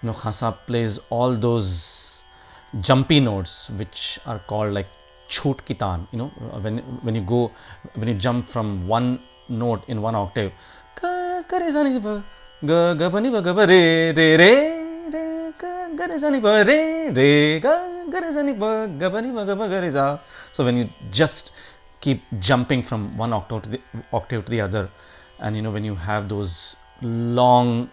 you 0.00 0.06
know 0.06 0.14
Khan 0.14 0.32
Sahab 0.32 0.66
plays 0.66 0.98
all 1.10 1.36
those 1.36 2.22
jumpy 2.80 3.20
notes 3.20 3.68
which 3.80 4.18
are 4.24 4.38
called 4.38 4.72
like 4.72 4.88
chhut 5.28 5.60
kitan. 5.68 6.06
You 6.12 6.18
know 6.20 6.30
uh, 6.50 6.60
when 6.60 6.78
when 7.02 7.14
you 7.14 7.20
go 7.20 7.50
when 7.94 8.08
you 8.08 8.14
jump 8.14 8.48
from 8.48 8.86
one 8.86 9.20
note 9.50 9.84
in 9.86 10.00
one 10.00 10.14
octave. 10.14 10.52
So 20.52 20.64
when 20.64 20.76
you 20.76 20.88
just 21.10 21.50
keep 22.04 22.22
jumping 22.48 22.82
from 22.88 23.02
one 23.24 23.32
octave 23.38 23.62
to 23.66 23.70
the 23.74 23.80
octave 24.20 24.44
to 24.46 24.50
the 24.54 24.60
other, 24.66 24.82
and 25.38 25.56
you 25.56 25.62
know 25.66 25.72
when 25.76 25.86
you 25.90 25.94
have 26.06 26.28
those 26.32 26.76
long 27.02 27.88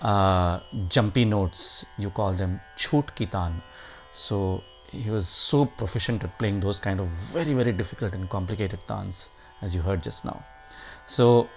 uh, 0.00 0.60
jumpy 0.88 1.24
notes, 1.24 1.64
you 1.98 2.10
call 2.20 2.32
them 2.42 2.60
chhut 2.76 3.10
kitan. 3.20 3.60
So 4.12 4.62
he 4.92 5.10
was 5.10 5.28
so 5.28 5.64
proficient 5.82 6.22
at 6.22 6.38
playing 6.38 6.60
those 6.60 6.78
kind 6.78 7.00
of 7.00 7.08
very 7.36 7.54
very 7.60 7.72
difficult 7.82 8.14
and 8.14 8.30
complicated 8.38 8.86
tans, 8.86 9.28
as 9.60 9.74
you 9.74 9.82
heard 9.90 10.02
just 10.08 10.24
now. 10.24 10.38
So 11.06 11.48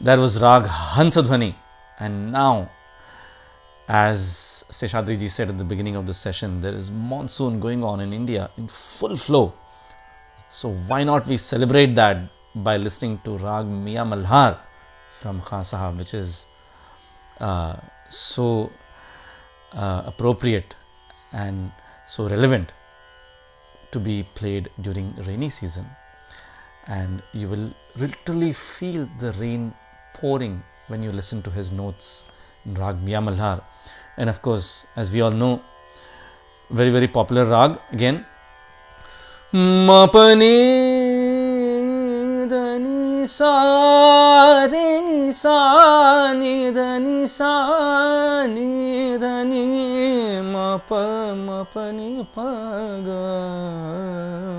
that 0.00 0.18
was 0.18 0.40
Rag 0.42 0.64
Hansadhwani, 0.64 1.54
and 1.98 2.32
now 2.32 2.70
as 3.88 4.64
Seshadri 4.70 5.18
ji 5.18 5.28
said 5.28 5.48
at 5.48 5.58
the 5.58 5.64
beginning 5.64 5.96
of 5.96 6.06
the 6.06 6.14
session, 6.14 6.60
there 6.60 6.74
is 6.74 6.90
monsoon 6.90 7.60
going 7.60 7.84
on 7.84 8.00
in 8.00 8.12
India 8.12 8.50
in 8.56 8.68
full 8.68 9.16
flow. 9.16 9.52
So 10.52 10.68
why 10.68 11.02
not 11.02 11.26
we 11.26 11.38
celebrate 11.38 11.94
that 11.94 12.28
by 12.54 12.76
listening 12.76 13.20
to 13.24 13.38
Rag 13.38 13.64
Mia 13.64 14.02
Malhar 14.02 14.58
from 15.18 15.40
Khan 15.40 15.62
Sahab, 15.62 15.96
which 15.96 16.12
is 16.12 16.44
uh, 17.40 17.76
so 18.10 18.70
uh, 19.72 20.02
appropriate 20.04 20.76
and 21.32 21.72
so 22.06 22.28
relevant 22.28 22.74
to 23.92 23.98
be 23.98 24.26
played 24.34 24.68
during 24.78 25.14
rainy 25.26 25.48
season. 25.48 25.86
And 26.86 27.22
you 27.32 27.48
will 27.48 27.72
literally 27.96 28.52
feel 28.52 29.08
the 29.18 29.32
rain 29.32 29.72
pouring 30.12 30.62
when 30.88 31.02
you 31.02 31.12
listen 31.12 31.40
to 31.44 31.50
his 31.50 31.72
notes 31.72 32.26
in 32.66 32.74
Rag 32.74 33.02
Mia 33.02 33.20
Malhar. 33.20 33.62
And 34.18 34.28
of 34.28 34.42
course, 34.42 34.86
as 34.96 35.10
we 35.10 35.22
all 35.22 35.30
know, 35.30 35.62
very 36.68 36.90
very 36.90 37.08
popular 37.08 37.46
rag 37.46 37.78
again 37.90 38.26
मपने 39.54 40.58
दनि 42.46 43.26
सारे 43.26 45.00
नि 45.00 45.32
सा 45.32 45.58
नि 46.32 47.26
सनि 47.26 48.72
मप 50.52 50.88
मपनि 51.38 52.24
पग 52.38 53.08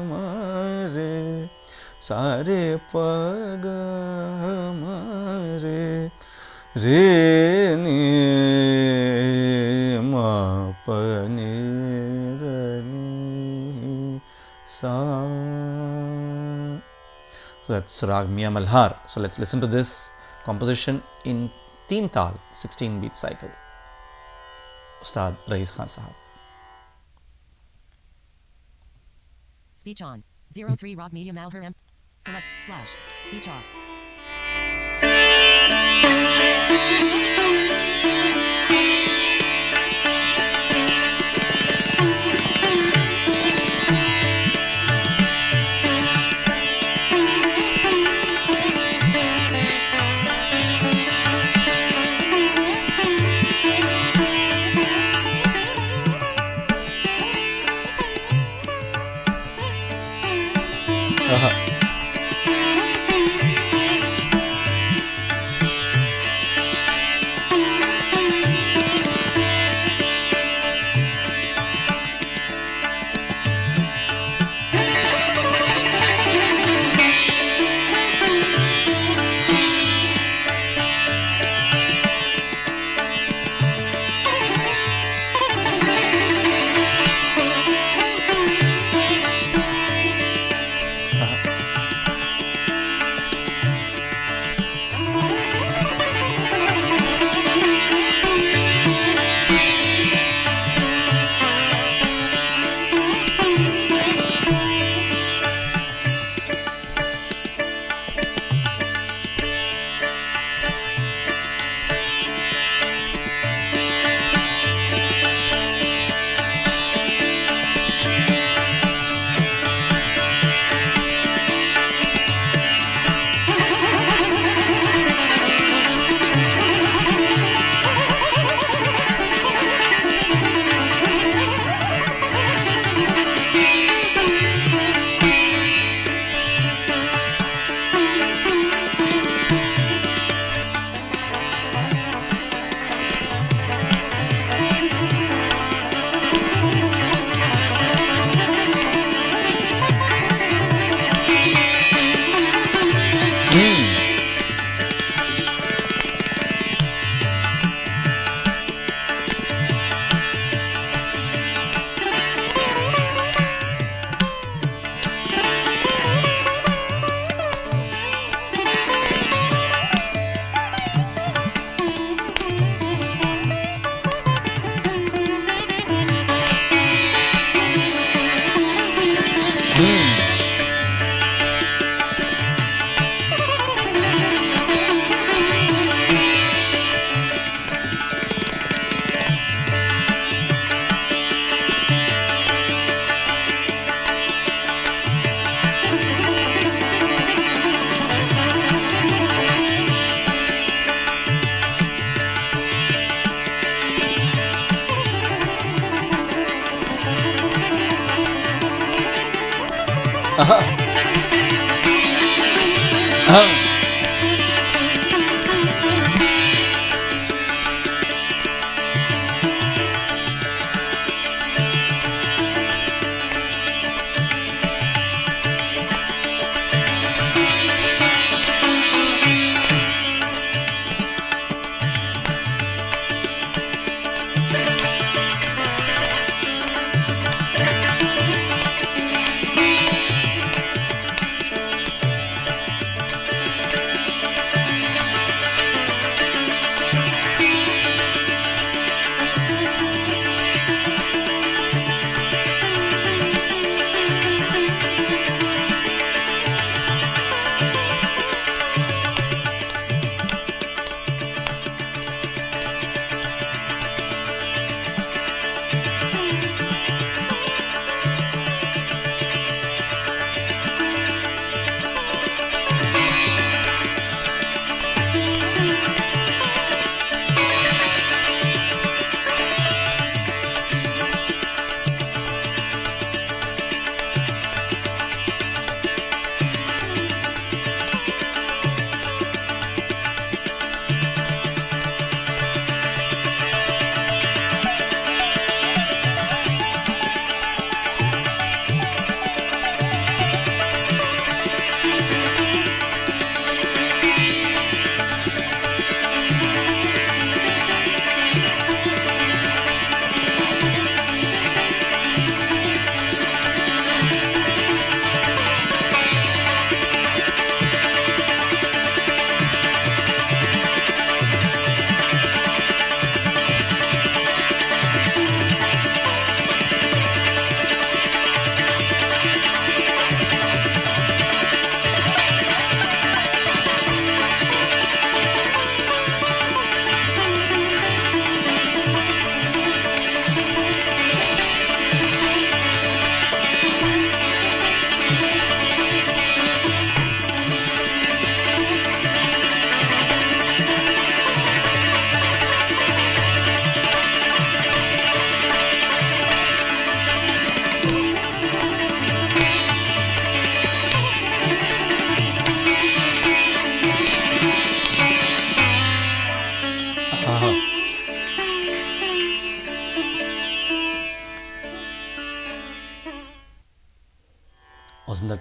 मे 0.10 1.34
सारे 2.02 2.76
पग 2.96 3.66
मे 4.78 5.58
रे 5.64 6.08
रे 6.78 7.76
So 14.84 16.82
that's 17.68 18.04
Rag 18.04 18.28
Mia 18.30 18.50
Malhar. 18.50 19.00
So 19.08 19.22
let's 19.22 19.40
listen 19.40 19.62
to 19.62 19.68
this 19.68 20.12
composition 20.44 21.02
in 21.24 21.50
Teen 21.88 22.10
Tal, 22.10 22.38
16 22.52 23.00
beat 23.00 23.16
cycle. 23.16 23.50
Ustad 25.02 25.36
Khan 25.48 25.88
Sahab. 25.88 26.14
Speech 29.74 30.02
on. 30.02 30.24
03 30.54 30.96
Rock 30.96 31.14
Media 31.14 31.32
Malher 31.34 31.62
M. 31.62 31.76
Select 32.20 32.46
slash. 32.66 32.90
Speech 33.28 33.48
off. 33.48 33.64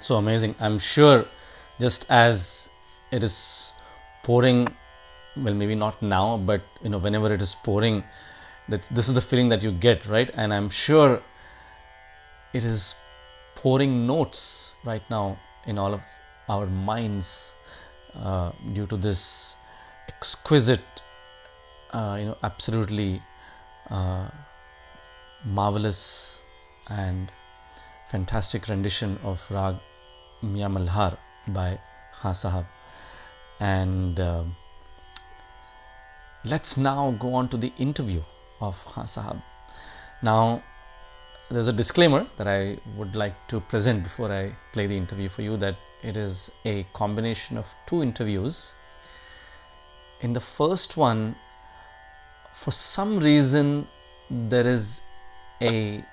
So 0.02 0.16
amazing? 0.16 0.56
I'm 0.58 0.80
sure 0.80 1.26
just 1.78 2.06
as 2.10 2.68
it 3.12 3.22
is 3.22 3.72
pouring, 4.24 4.74
well, 5.36 5.54
maybe 5.54 5.76
not 5.76 6.02
now, 6.02 6.38
but 6.38 6.60
you 6.82 6.90
know, 6.90 6.98
whenever 6.98 7.32
it 7.32 7.40
is 7.40 7.54
pouring, 7.54 8.02
that's 8.68 8.88
this 8.88 9.06
is 9.06 9.14
the 9.14 9.20
feeling 9.20 9.48
that 9.50 9.62
you 9.62 9.70
get, 9.70 10.04
right? 10.06 10.28
And 10.34 10.52
I'm 10.52 10.70
sure 10.70 11.22
it 12.52 12.64
is 12.64 12.96
pouring 13.54 14.04
notes 14.08 14.72
right 14.84 15.08
now 15.08 15.38
in 15.68 15.78
all 15.78 15.94
of 15.94 16.02
our 16.48 16.66
minds 16.66 17.54
uh, 18.16 18.50
due 18.72 18.86
to 18.86 18.96
this 18.96 19.54
exquisite, 20.08 21.02
uh, 21.92 22.16
you 22.18 22.26
know, 22.26 22.36
absolutely 22.42 23.22
uh, 23.88 24.30
marvelous 25.44 26.42
and 26.88 27.30
fantastic 28.10 28.66
rendition 28.66 29.16
of 29.22 29.40
Rag 29.48 29.76
Mia 30.42 30.68
Malhar 30.68 31.16
by 31.48 31.78
Khan 32.20 32.34
Sahab. 32.34 32.66
And 33.60 34.18
uh, 34.18 34.44
let's 36.44 36.76
now 36.76 37.12
go 37.18 37.34
on 37.34 37.48
to 37.48 37.56
the 37.56 37.72
interview 37.78 38.22
of 38.60 38.84
Khan 38.84 39.06
Sahab. 39.06 39.42
Now, 40.22 40.62
there's 41.50 41.68
a 41.68 41.72
disclaimer 41.72 42.26
that 42.36 42.48
I 42.48 42.78
would 42.96 43.14
like 43.14 43.34
to 43.48 43.60
present 43.60 44.02
before 44.02 44.32
I 44.32 44.54
play 44.72 44.86
the 44.86 44.96
interview 44.96 45.28
for 45.28 45.42
you 45.42 45.56
that 45.58 45.76
it 46.02 46.16
is 46.16 46.50
a 46.64 46.86
combination 46.92 47.58
of 47.58 47.74
two 47.86 48.02
interviews. 48.02 48.74
In 50.20 50.32
the 50.32 50.40
first 50.40 50.96
one, 50.96 51.36
for 52.54 52.70
some 52.70 53.18
reason, 53.20 53.86
there 54.30 54.66
is 54.66 55.02
a 55.60 56.04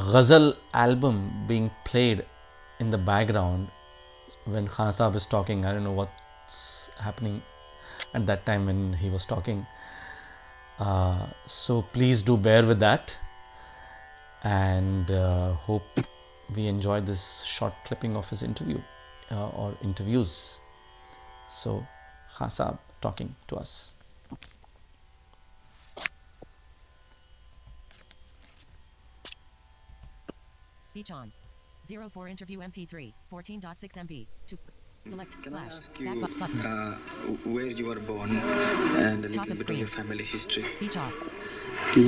ghazal 0.00 0.56
album 0.74 1.44
being 1.46 1.70
played 1.84 2.24
in 2.78 2.90
the 2.90 2.98
background 2.98 3.68
when 4.44 4.66
Khan 4.68 4.92
Sahib 4.92 5.16
is 5.16 5.26
talking. 5.26 5.64
I 5.64 5.72
don't 5.72 5.84
know 5.84 5.92
what's 5.92 6.90
happening 6.98 7.42
at 8.14 8.26
that 8.26 8.44
time 8.46 8.66
when 8.66 8.92
he 8.92 9.08
was 9.10 9.24
talking. 9.24 9.66
Uh, 10.78 11.26
so 11.46 11.82
please 11.82 12.22
do 12.22 12.36
bear 12.36 12.64
with 12.64 12.80
that 12.80 13.16
and 14.42 15.10
uh, 15.10 15.52
hope 15.54 15.82
we 16.54 16.66
enjoy 16.66 17.00
this 17.00 17.42
short 17.42 17.74
clipping 17.84 18.16
of 18.16 18.28
his 18.28 18.42
interview 18.42 18.80
uh, 19.30 19.48
or 19.48 19.74
interviews. 19.82 20.60
So, 21.48 21.86
Khan 22.34 22.50
Sahib 22.50 22.78
talking 23.00 23.34
to 23.48 23.56
us. 23.56 23.95
Speech 30.96 31.10
on. 31.10 31.30
04 31.86 32.26
interview 32.26 32.60
MP3. 32.60 33.12
14.6 33.30 33.98
MB. 33.98 34.26
To 34.46 34.56
select 35.06 35.42
Can 35.42 35.52
I 35.52 35.68
slash 35.68 35.74
ask 35.76 36.00
you 36.00 36.14
bu- 36.14 36.38
button. 36.38 36.60
uh, 36.64 36.96
where 37.44 37.66
you 37.66 37.84
were 37.84 38.00
born 38.00 38.30
and 38.34 39.26
a 39.26 39.28
little 39.28 39.44
bit 39.44 39.68
of 39.68 39.76
your 39.78 39.88
family 39.88 40.24
history? 40.24 40.64
Speech 40.72 40.96
off. 40.96 41.12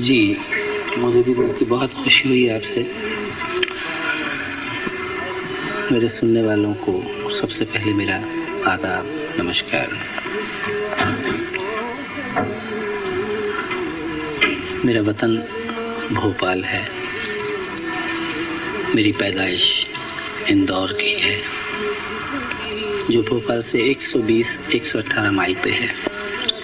जी 0.07 0.21
मुझे 0.99 1.23
भी 1.23 1.35
बहुत 1.35 1.63
बहुत 1.69 1.93
खुशी 2.05 2.29
हुई 2.29 2.49
आपसे 2.57 2.83
मेरे 5.93 6.09
सुनने 6.17 6.43
वालों 6.47 6.73
को 6.87 6.95
सबसे 7.41 7.65
पहले 7.75 7.93
मेरा 8.01 8.17
आदाब 8.73 9.07
नमस्कार 9.41 9.93
मेरा 14.87 15.03
वतन 15.11 15.37
भोपाल 16.21 16.65
है 16.65 16.83
मेरी 18.95 19.13
पैदाइश 19.13 19.87
इंदौर 20.49 20.93
की 20.93 21.13
है, 21.15 21.43
जो 23.11 23.23
भोपाल 23.23 23.63
से 23.63 23.79
120-118 23.79 25.31
माइल 25.31 25.55
पे 25.55 25.71
है 25.71 25.95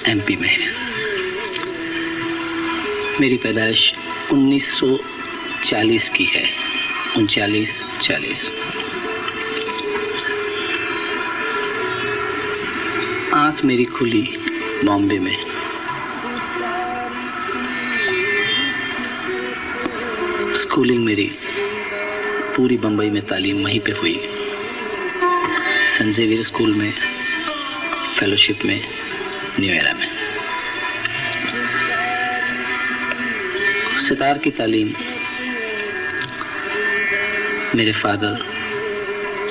एमपी 0.09 0.37
में 0.37 0.49
है। 0.49 0.73
मेरी 3.21 3.37
पैदाइश 3.37 3.95
1940 4.33 6.09
की 6.09 6.25
है, 6.25 6.49
उनचालीस 7.17 7.85
चालीस। 8.01 8.53
आँख 13.35 13.65
मेरी 13.65 13.85
खुली 13.85 14.37
बॉम्बे 14.85 15.19
में। 15.19 15.39
स्कूलिंग 20.55 21.05
मेरी 21.05 21.31
पूरी 22.57 22.77
बम्बई 22.77 23.11
में 23.11 23.23
तालीम 23.27 23.65
वहीं 23.65 23.81
पे 23.81 23.93
हुई। 23.93 24.21
संजय 25.99 26.27
वीर 26.27 26.43
स्कूल 26.43 26.75
में 26.75 26.95
फेलोशिप 28.19 28.59
में 28.65 28.85
न्यू 29.61 29.75
एरा 29.75 29.93
में। 29.93 30.09
सितार 34.09 34.39
की 34.39 34.51
तालीम 34.51 34.93
मेरे 37.75 37.93
फादर, 37.93 38.47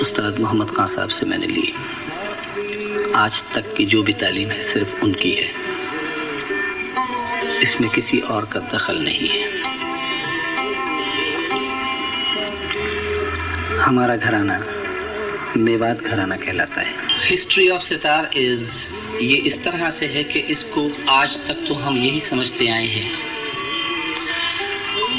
उस्ताद 0.00 0.38
मोहम्मद 0.38 0.70
खान 0.76 0.86
साहब 0.86 1.08
से 1.08 1.26
मैंने 1.26 1.46
ली। 1.46 1.74
आज 3.16 3.44
तक 3.54 3.74
की 3.74 3.84
जो 3.84 4.02
भी 4.02 4.12
तालीम 4.12 4.50
है, 4.50 4.62
सिर्फ़ 4.62 5.00
उनकी 5.00 5.32
है। 5.32 5.50
इसमें 7.62 7.90
किसी 7.90 8.20
और 8.20 8.44
का 8.44 8.60
दखल 8.60 8.98
नहीं 8.98 9.28
है। 9.28 9.53
हमारा 13.84 14.14
घराना 14.16 14.54
मेवात 15.56 16.02
घराना 16.02 16.36
कहलाता 16.36 16.80
है। 16.80 16.92
हिस्ट्री 17.22 17.68
ऑफ़ 17.70 17.82
सितार 17.82 18.30
इज़ 18.36 18.70
ये 19.22 19.36
इस 19.48 19.62
तरह 19.64 19.90
से 19.90 20.06
है 20.06 20.22
कि 20.24 20.38
इसको 20.54 20.84
आज 21.10 21.36
तक 21.48 21.58
तो 21.68 21.74
हम 21.74 21.96
यही 21.96 22.20
समझते 22.20 22.68
आए 22.68 22.86
हैं 22.86 23.10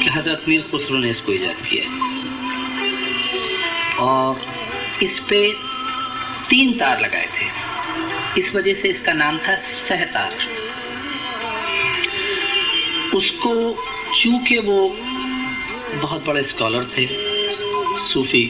कि 0.02 0.10
हज़रत 0.10 0.46
मीर 0.48 0.62
खुसरो 0.72 0.98
ने 0.98 1.10
इसको 1.10 1.32
ईजाद 1.32 1.62
किया 1.68 1.86
और 4.06 4.42
इस 5.04 5.20
पे 5.30 5.42
तीन 6.50 6.78
तार 6.78 7.02
लगाए 7.02 7.28
थे। 7.38 7.46
इस 8.40 8.56
वजह 8.56 8.74
से 8.74 8.90
इसका 8.90 9.14
नाम 9.14 9.38
था 9.38 9.56
सहतार 9.56 10.32
उसको 13.16 13.54
चूँकि 14.18 14.58
वो 14.60 14.80
बहुत 16.02 16.26
बड़े 16.26 16.44
स्कॉलर 16.44 16.84
थे 16.98 17.06
सूफी। 18.02 18.46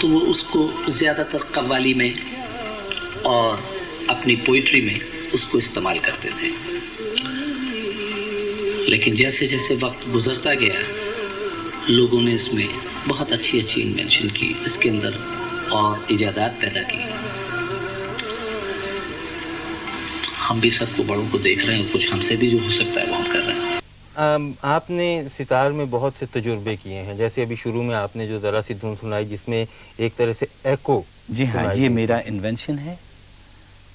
तो 0.00 0.08
वो 0.08 0.20
उसको 0.30 0.60
ज़्यादातर 0.88 1.42
कव्वाली 1.54 1.94
में 1.94 2.12
और 3.26 3.62
अपनी 4.10 4.34
पोइट्री 4.36 4.80
में 4.80 5.00
उसको 5.34 5.58
इस्तेमाल 5.58 5.98
करते 5.98 6.30
थे। 6.30 6.48
लेकिन 8.90 9.14
जैसे 9.16 9.46
जैसे 9.46 9.74
वक्त 9.76 10.08
गुजरता 10.08 10.54
गया, 10.54 10.80
लोगों 11.90 12.20
ने 12.22 12.34
इसमें 12.34 12.68
बहुत 13.08 13.32
अच्छी 13.32 13.60
अच्छी 13.60 13.80
इन्वेंशन 13.80 14.28
की, 14.28 14.54
इसके 14.66 14.88
अंदर 14.88 15.18
और 15.72 16.06
इजादात 16.10 16.58
पैदा 16.60 16.82
की। 16.82 17.02
हम 20.38 20.60
भी 20.60 20.70
सबको 20.70 21.02
बड़ों 21.04 21.26
को 21.28 21.38
देख 21.38 21.64
रहे 21.66 21.76
हैं 21.76 21.90
कुछ 21.92 22.10
हमसे 22.12 22.36
भी 22.36 22.50
जो 22.50 22.58
हो 22.58 22.70
सकता 22.70 23.00
है 23.00 23.06
वो 23.06 23.14
हम 23.14 23.32
कर 23.32 23.38
रहे 23.38 23.52
हैं। 23.52 23.53
आपने 24.16 25.28
सितार 25.28 25.72
में 25.72 25.88
बहुत 25.90 26.16
से 26.16 26.26
तजुर्बे 26.26 26.76
किए 26.76 26.98
हैं। 26.98 27.16
जैसे 27.16 27.42
अभी 27.42 27.56
शुरू 27.56 27.82
में 27.82 27.94
आपने 27.94 28.26
जो 28.28 28.38
ज़रा 28.38 28.60
सी 28.60 28.74
धुन 28.74 28.96
सुनाई 28.96 29.24
जिसमें 29.24 29.66
एक 30.00 30.16
तरह 30.16 30.32
से 30.32 30.48
एको 30.66 31.04
जी 31.30 31.44
हाँ 31.44 31.74
ये 31.74 31.88
मेरा 31.88 32.18
इन्वेंशन 32.26 32.78
है। 32.78 32.98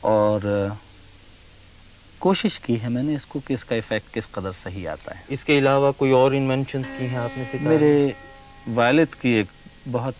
और 0.04 0.78
कोशिश 2.22 2.58
की 2.58 2.76
है 2.76 2.90
मैंने 2.90 3.16
इसको 3.16 3.40
कि 3.40 3.54
इसका 3.54 3.76
इफ़ेक्ट 3.76 4.10
किस 4.14 4.26
कदर 4.26 4.52
सही 4.52 4.86
आता 4.86 5.16
है। 5.16 5.26
इसके 5.30 5.58
अलावा 5.58 5.92
कोई 5.92 6.12
और 6.12 6.36
इन्वेंशन 6.36 6.84
की 6.84 7.06
हैं 7.08 7.18
आपने 7.20 7.46
सितार 7.46 7.68
मेरे 7.68 8.16
वालिद 8.68 9.16
की 9.16 9.34
एक 9.34 9.52
बहुत 9.88 10.16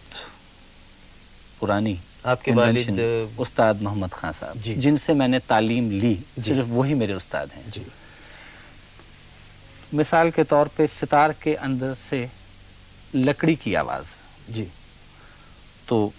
पुरानी 1.62 2.00
आपके 2.26 2.52
वालिद 2.52 3.36
उस्ताद 3.40 3.82
मोहम्मद 3.82 4.14
खान 4.14 4.32
साहब। 4.32 4.62
जिनसे 4.78 5.14
मैंने 5.14 5.40
तालीम 5.40 5.92
ली 5.92 6.14
सिर्फ़ 6.40 6.70
वही 6.70 6.94
मेरे 6.94 7.14
उस्ताद 7.14 7.52
हैं। 7.52 7.70
जी। 7.70 7.86
मिसाल 9.94 10.30
के 10.32 10.44
तौर 10.44 10.68
पे 10.68 10.88
सितार 10.88 11.34
के 11.34 11.54
अंदर 11.56 11.94
से 12.10 12.30
लकड़ी 13.16 13.56
की 13.56 13.74
आवाज़। 13.74 14.08
जी। 14.50 14.68
तो 15.88 16.14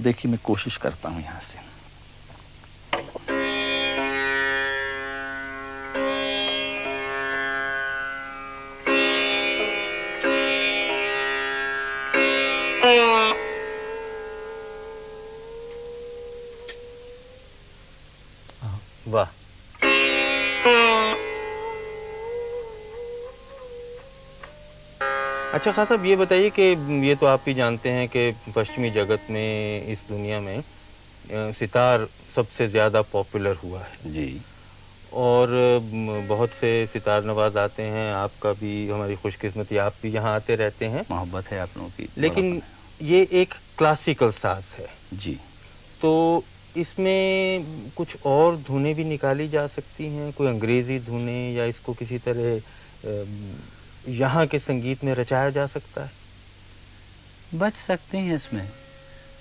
देखिए 0.00 0.30
मैं 0.30 0.40
कोशिश 0.44 0.76
करता 0.76 1.08
हूँ 1.08 1.22
यहाँ 1.22 1.40
से। 1.40 1.70
वाह। 19.08 19.41
अच्छा 25.52 25.72
खान 25.72 25.84
साहब 25.84 26.04
ये 26.04 26.14
बताइए 26.16 26.50
कि 26.50 26.62
ये 27.06 27.14
तो 27.16 27.26
आप 27.26 27.42
भी 27.46 27.54
जानते 27.54 27.88
हैं 27.90 28.08
कि 28.08 28.30
पश्चिमी 28.52 28.90
जगत 28.90 29.24
में 29.30 29.86
इस 29.86 30.04
दुनिया 30.08 30.40
में 30.40 30.62
सितार 31.52 32.08
सबसे 32.36 32.66
ज़्यादा 32.68 33.02
पॉपुलर 33.12 33.56
हुआ 33.56 33.82
है। 33.82 34.12
जी। 34.12 34.42
और 35.12 35.48
बहुत 36.28 36.54
से 36.54 36.70
सितार 36.86 37.24
नवाज़ 37.24 37.58
आते 37.58 37.82
हैं 37.84 38.12
आपका 38.12 38.52
भी 38.54 38.88
हमारी 38.88 39.16
खुशकिस्मती 39.16 39.76
आप 39.76 39.98
भी 40.02 40.10
यहाँ 40.10 40.34
आते 40.34 40.54
रहते 40.56 40.86
हैं। 40.86 41.04
मोहब्बत 41.10 41.50
है 41.50 41.58
आप 41.58 41.76
लोगों 41.76 41.90
की 41.90 42.08
लेकिन 42.18 42.62
ये 43.00 43.22
एक 43.32 43.54
क्लासिकल 43.78 44.30
साज 44.32 44.72
है। 44.78 44.88
जी। 45.14 45.38
तो 46.00 46.48
इसमें 46.74 47.90
कुछ 47.96 48.16
और 48.26 48.56
धुनें 48.58 48.94
भी 48.94 49.04
निकाली 49.04 49.48
जा 49.48 49.66
सकती 49.68 50.06
हैं? 50.06 50.32
कोई 50.32 50.48
अंग्रेज़ी 50.48 50.98
धुनें 51.00 51.54
या 51.54 51.64
इसको 51.66 51.94
किसी 51.94 52.18
तरह 52.18 52.60
यहाँ 54.08 54.46
के 54.46 54.58
संगीत 54.58 55.04
में 55.04 55.14
रचाया 55.14 55.50
जा 55.50 55.66
सकता 55.66 56.04
है। 56.04 56.10
बच 57.54 57.74
सकते 57.76 58.18
हैं 58.18 58.34
इसमें। 58.34 58.68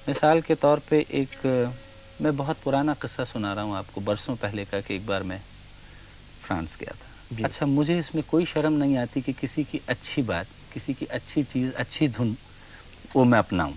मिसाल 0.08 0.42
के 0.42 0.56
तौर 0.56 0.82
पे 0.90 1.06
एक 1.12 1.46
मैं 2.22 2.36
बहुत 2.38 2.58
पुराना 2.64 2.94
किस्सा 2.94 3.24
सुना 3.24 3.54
रहा 3.54 3.64
हूँ 3.64 3.76
आपको 3.76 4.02
बरसों 4.02 4.36
पहले 4.36 4.66
का 4.66 4.82
कि 4.82 4.96
एक 4.96 5.06
बार 5.08 5.24
मैं 5.24 5.40
फ्रांस 6.44 6.78
गया 6.80 6.94
था। 6.94 7.46
अच्छा 7.46 7.66
मुझे 7.66 7.98
इसमें 8.00 8.24
कोई 8.30 8.46
शर्म 8.46 8.74
नहीं 8.74 8.98
आती 8.98 9.22
कि 9.22 9.34
किसी 9.34 9.64
की 9.64 9.82
अच्छी 9.90 10.22
बात 10.22 10.48
किसी 10.74 10.94
की 10.94 11.06
अच्छी 11.06 11.44
चीज़ 11.44 11.74
अच्छी 11.74 12.08
धुन 12.08 12.36
वो 13.16 13.24
मैं 13.24 13.40
अपनाऊँ। 13.40 13.74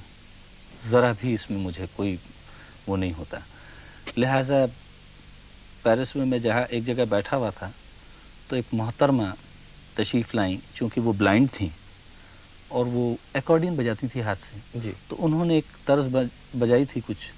ज़रा 0.90 1.12
भी 1.12 1.32
इसमें 1.34 1.58
मुझे 1.58 1.86
कोई 1.96 2.18
वो 2.88 2.96
नहीं 2.96 3.12
होता। 3.12 3.42
लिहाजा 4.18 4.66
पेरिस 5.84 6.14
में 6.16 6.24
मैं 6.24 6.40
जहाँ 6.42 6.64
एक 6.66 6.84
जगह 6.84 7.04
बैठा 7.04 7.36
हुआ 7.36 7.50
था 7.50 7.72
तो 8.50 8.56
एक 8.56 8.74
मोहतरमा 8.74 9.32
तशरीफ़ 9.96 10.36
लाई 10.36 10.62
चूँकि 10.74 11.00
वो 11.00 11.12
ब्लाइंड 11.12 11.48
थी 11.48 11.74
और 12.70 12.86
वो 12.86 13.18
एकॉर्डियन 13.36 13.76
बजाती 13.76 14.08
थी 14.08 14.20
हाथ 14.20 14.36
से। 14.36 14.62
जी। 14.76 14.94
तो 15.10 15.16
उन्होंने 15.16 15.58
एक 15.58 15.72
तर्ज 15.86 16.08
बज- 16.08 16.30
बजाई 16.56 16.84
थी 16.86 17.00
कुछ। 17.00 17.32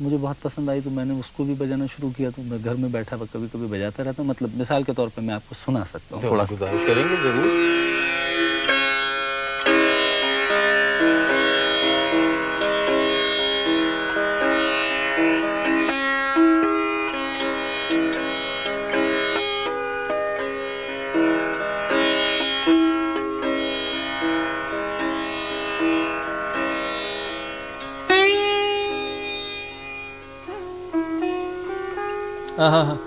मुझे 0.00 0.16
बहुत 0.16 0.40
पसंद 0.40 0.70
आई 0.70 0.80
तो 0.80 0.90
मैंने 0.90 1.14
उसको 1.14 1.44
भी 1.44 1.54
बजाना 1.54 1.86
शुरू 1.86 2.10
किया 2.10 2.30
तो 2.30 2.42
मैं 2.42 2.62
घर 2.62 2.76
में 2.76 2.92
बैठा 2.92 3.16
हुआ 3.16 3.26
कभी 3.26 3.48
कभी 3.48 3.66
बजाता 3.66 4.02
रहता 4.02 4.22
मतलब 4.22 4.56
मिसाल 4.56 4.84
के 4.84 4.92
तौर 4.92 5.08
पर 5.08 5.22
मैं 5.22 5.34
आपको 5.34 5.54
सुना 5.54 5.84
सकता 5.84 6.16
हूँ 6.16 6.30
थोड़ा 6.30 6.44
सा 6.44 6.54
गुजारिश 6.54 6.84
करेंगे 6.84 7.16
ज़रूर। 7.16 7.52
आहा, 32.62 33.01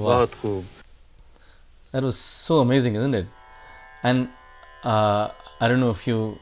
बहुत 0.00 0.34
खूब 0.34 0.64
That 1.92 2.02
was 2.02 2.18
so 2.18 2.58
amazing, 2.58 2.94
isn't 2.94 3.14
it? 3.14 3.26
And 4.02 4.28
uh, 4.84 5.28
I 5.60 5.68
don't 5.68 5.80
know 5.80 5.90
if 5.90 6.06
you 6.06 6.38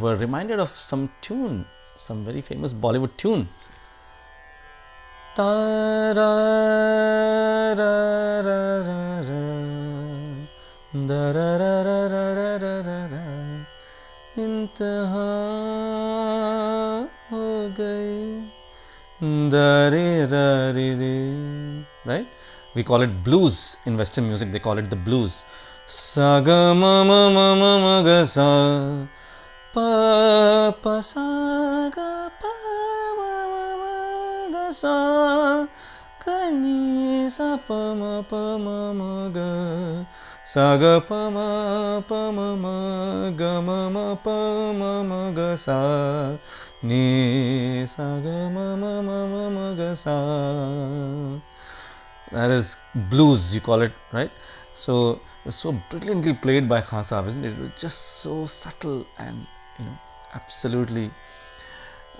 were 0.00 0.16
reminded 0.16 0.60
of 0.60 0.70
some 0.70 1.10
tune, 1.20 1.66
some 1.94 2.24
very 2.24 2.40
famous 2.40 2.72
Bollywood 2.72 3.16
tune. 3.16 3.48
Ta 5.36 5.48
ra 6.12 6.30
ra 7.74 7.74
ra 7.74 8.40
ra 8.46 8.60
ra 9.28 9.42
da 11.06 11.32
ra 11.32 11.56
ra 11.56 11.82
ra 11.82 11.98
ra 12.14 12.26
ra 12.34 12.56
ra 12.56 12.80
ra 12.88 13.06
ra 13.12 13.24
इंतहा 14.38 15.28
हो 17.32 17.44
गई 17.78 18.48
da 19.52 19.88
re 19.88 20.26
ra 20.32 20.72
re 20.76 20.94
re 20.94 21.14
right 21.34 21.39
we 22.75 22.83
call 22.83 23.01
it 23.01 23.23
blues 23.23 23.77
in 23.85 23.97
western 23.97 24.27
music 24.27 24.51
they 24.51 24.59
call 24.59 24.77
it 24.77 24.89
the 24.89 24.95
blues 24.95 25.43
sa 25.87 26.39
ga 26.39 26.73
ma 26.73 27.03
ma 27.03 27.27
ma 27.29 27.47
ma 27.61 27.71
ma 27.83 27.95
ga 28.07 28.23
sa 28.23 28.47
pa 29.75 29.89
pa 30.83 30.95
sa 31.03 31.27
ga 31.91 32.31
pa 32.39 32.55
ma 33.19 33.33
ma 33.51 33.65
ma 33.81 33.95
ga 34.55 34.65
sa 34.71 34.95
ni 36.51 37.27
sa 37.31 37.59
pa 37.67 37.91
ma 37.95 38.23
pa 38.23 38.55
ma 38.55 38.91
ma 38.95 39.27
ga 39.35 39.51
sa 40.47 40.79
ga 40.79 40.99
pa 40.99 41.27
ma 41.27 41.99
pa 42.07 42.31
ma 42.31 42.55
ma 42.55 42.75
ga 43.35 43.59
ma 43.59 43.79
ma 43.91 44.15
pa 44.15 44.39
ma 44.71 45.03
ma 45.03 45.21
ga 45.35 45.55
sa 45.59 45.79
ni 46.83 47.83
sa 47.83 48.19
ga 48.23 48.47
ma 48.55 48.75
ma 48.79 48.93
ma 49.03 49.43
ma 49.55 49.65
ga 49.75 49.91
sa 49.95 50.17
that 52.31 52.51
is 52.51 52.77
blues 52.95 53.55
you 53.55 53.61
call 53.61 53.81
it 53.81 53.93
right? 54.11 54.31
So 54.75 55.19
so 55.49 55.71
brilliantly 55.89 56.33
played 56.33 56.69
by 56.69 56.81
Khan 56.81 57.01
isn't 57.01 57.43
it? 57.43 57.53
it 57.53 57.59
was 57.59 57.71
just 57.79 57.99
so 58.23 58.45
subtle 58.45 59.05
and 59.17 59.47
you 59.79 59.85
know 59.85 59.97
absolutely 60.33 61.11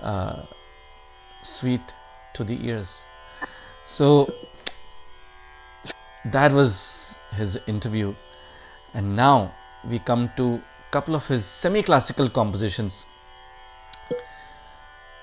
uh, 0.00 0.42
sweet 1.42 1.94
to 2.34 2.44
the 2.44 2.66
ears. 2.66 3.06
So 3.84 4.28
that 6.24 6.52
was 6.52 7.16
his 7.32 7.58
interview. 7.66 8.14
And 8.94 9.16
now 9.16 9.52
we 9.88 9.98
come 9.98 10.30
to 10.36 10.54
a 10.54 10.90
couple 10.90 11.14
of 11.14 11.26
his 11.26 11.44
semi-classical 11.44 12.30
compositions. 12.30 13.06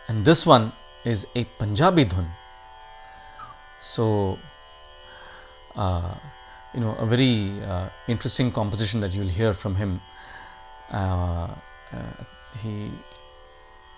And 0.08 0.26
this 0.26 0.46
one 0.46 0.74
is 1.06 1.28
a 1.36 1.44
Punjabi 1.44 2.06
dhun. 2.06 2.28
So 3.80 4.38
you 6.74 6.82
know 6.82 6.96
a 7.00 7.06
very 7.06 7.64
uh, 7.64 7.90
interesting 8.08 8.52
composition 8.52 9.00
that 9.00 9.14
you'll 9.14 9.36
hear 9.42 9.54
from 9.54 9.76
him. 9.76 10.02
Uh, 10.92 11.48
uh, 11.92 12.14
he 12.62 12.92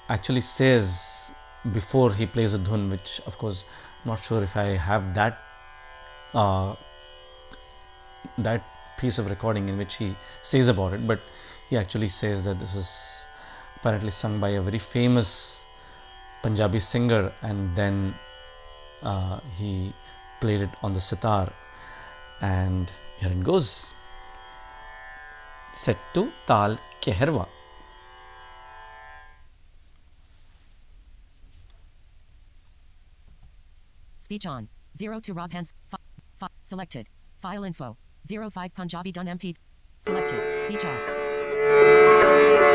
actually 0.10 0.42
says 0.42 1.32
before 1.74 2.14
he 2.14 2.26
plays 2.26 2.54
a 2.54 2.60
dhun 2.60 2.90
which 2.90 3.22
of 3.26 3.38
course 3.38 3.66
I'm 4.04 4.12
not 4.12 4.24
sure 4.24 4.44
if 4.44 4.58
I 4.58 4.68
have 4.90 5.14
that 5.16 5.38
uh, 6.34 6.76
that 8.38 8.62
piece 8.98 9.18
of 9.18 9.30
recording 9.30 9.70
in 9.70 9.78
which 9.78 9.96
he 9.96 10.16
says 10.44 10.68
about 10.68 10.94
it 10.94 11.08
but 11.08 11.20
he 11.70 11.78
actually 11.78 12.10
says 12.10 12.46
that 12.46 12.60
this 12.60 12.74
was 12.76 13.26
apparently 13.78 14.12
sung 14.12 14.40
by 14.40 14.50
a 14.50 14.62
very 14.62 14.80
famous 14.80 15.64
Punjabi 16.44 16.80
singer 16.80 17.32
and 17.42 17.76
then 17.76 18.16
uh, 19.04 19.40
he 19.58 19.94
played 20.42 20.62
it 20.62 20.70
on 20.82 20.94
the 20.94 21.00
sitar 21.00 21.54
and 22.42 22.92
here 23.20 23.32
it 23.32 23.44
goes 23.44 23.96
set 25.72 25.98
to 26.14 26.32
Tal 26.48 26.78
Keherwa. 27.02 27.48
Speech 34.20 34.46
on. 34.46 34.70
0 34.98 35.20
to 35.20 35.34
Rob 35.34 35.52
selected. 36.64 37.08
File 37.38 37.64
info. 37.64 37.98
05 38.26 38.74
Punjabi 38.74 39.12
Dun 39.12 39.28
MP. 39.28 39.56
Selected. 40.00 40.62
Speech 40.62 40.86
off. 40.86 42.71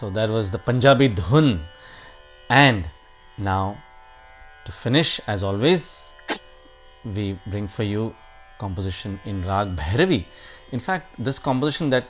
So 0.00 0.08
that 0.08 0.30
was 0.30 0.50
the 0.50 0.58
Punjabi 0.58 1.10
dhun. 1.10 1.60
And 2.48 2.88
now 3.36 3.76
to 4.64 4.72
finish, 4.72 5.20
as 5.26 5.42
always, 5.42 6.12
we 7.04 7.38
bring 7.46 7.68
for 7.68 7.82
you 7.82 8.14
composition 8.58 9.20
in 9.26 9.44
Rag 9.44 9.76
Bhairavi. 9.76 10.24
In 10.72 10.80
fact, 10.80 11.22
this 11.22 11.38
composition 11.38 11.90
that 11.90 12.08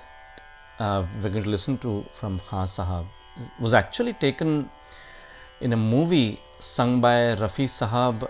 uh, 0.79 1.05
we're 1.21 1.31
going 1.31 1.43
to 1.43 1.51
listen 1.51 1.79
to 1.79 2.05
from 2.13 2.39
Khan 2.39 2.67
Sahab 2.67 3.07
was 3.59 3.75
actually 3.75 4.13
taken 4.13 4.71
in 5.61 5.73
a 5.73 5.77
movie 5.77 6.39
sung 6.61 7.01
by 7.01 7.17
Rafi 7.43 7.67
Sahab 7.79 8.25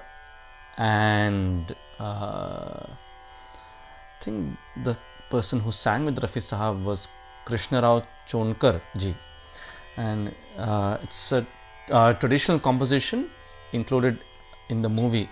and 0.79 1.77
uh, 1.99 2.87
I 2.89 4.23
think 4.25 4.57
the 4.85 4.97
person 5.29 5.61
who 5.61 5.71
sang 5.71 6.07
with 6.07 6.19
Rafi 6.19 6.43
Sahab 6.51 6.83
was 6.83 7.09
Krishna 7.45 7.83
Rao 7.83 8.03
Chonkar 8.27 8.81
ji, 8.97 9.15
and 10.07 10.35
uh, 10.57 10.97
it's 11.03 11.33
a 11.33 11.47
uh, 11.91 12.13
traditional 12.15 12.59
composition 12.59 13.29
included 13.73 14.19
in 14.69 14.83
the 14.83 14.89
movie. 14.89 15.29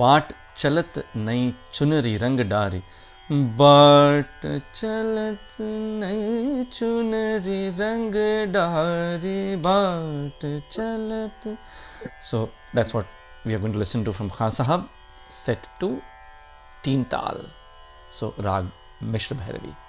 Baat 0.00 0.32
chalat 0.56 1.02
nai 1.14 1.54
chunari 1.72 2.14
rang. 2.22 2.36
Baat 3.60 4.44
chalat 4.80 5.58
nai 6.02 6.66
chunari 6.76 7.60
rang 7.78 8.10
dari. 8.56 9.38
Chalat. 10.76 11.58
So 12.20 12.50
that's 12.72 12.94
what 12.94 13.06
we 13.44 13.54
are 13.54 13.58
going 13.58 13.72
to 13.72 13.78
listen 13.78 14.04
to 14.04 14.12
from 14.12 14.30
Khan 14.30 14.50
Sahab, 14.50 14.88
set 15.28 15.66
to 15.80 16.02
Teen 16.82 17.04
Tal. 17.04 17.44
So 18.10 18.34
Rag 18.38 18.66
Mishra 19.00 19.36
Bhairavi. 19.36 19.85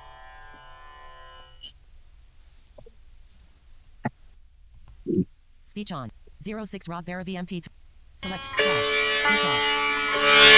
Speech 5.65 5.91
on. 5.91 6.11
06 6.41 6.87
Rog 6.87 7.05
Bhairavi 7.05 7.35
MP3. 7.35 7.67
Select 8.15 8.45
slash. 8.45 8.85
Speech 9.23 9.45
on. 9.45 10.56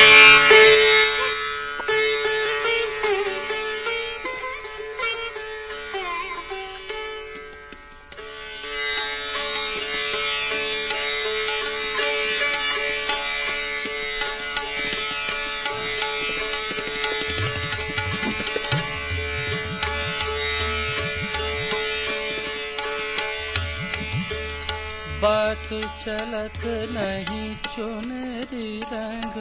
चलत 26.03 26.61
नहीं 26.95 27.55
चुनरी 27.75 28.79
रंग 28.93 29.35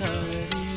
धारी 0.00 0.72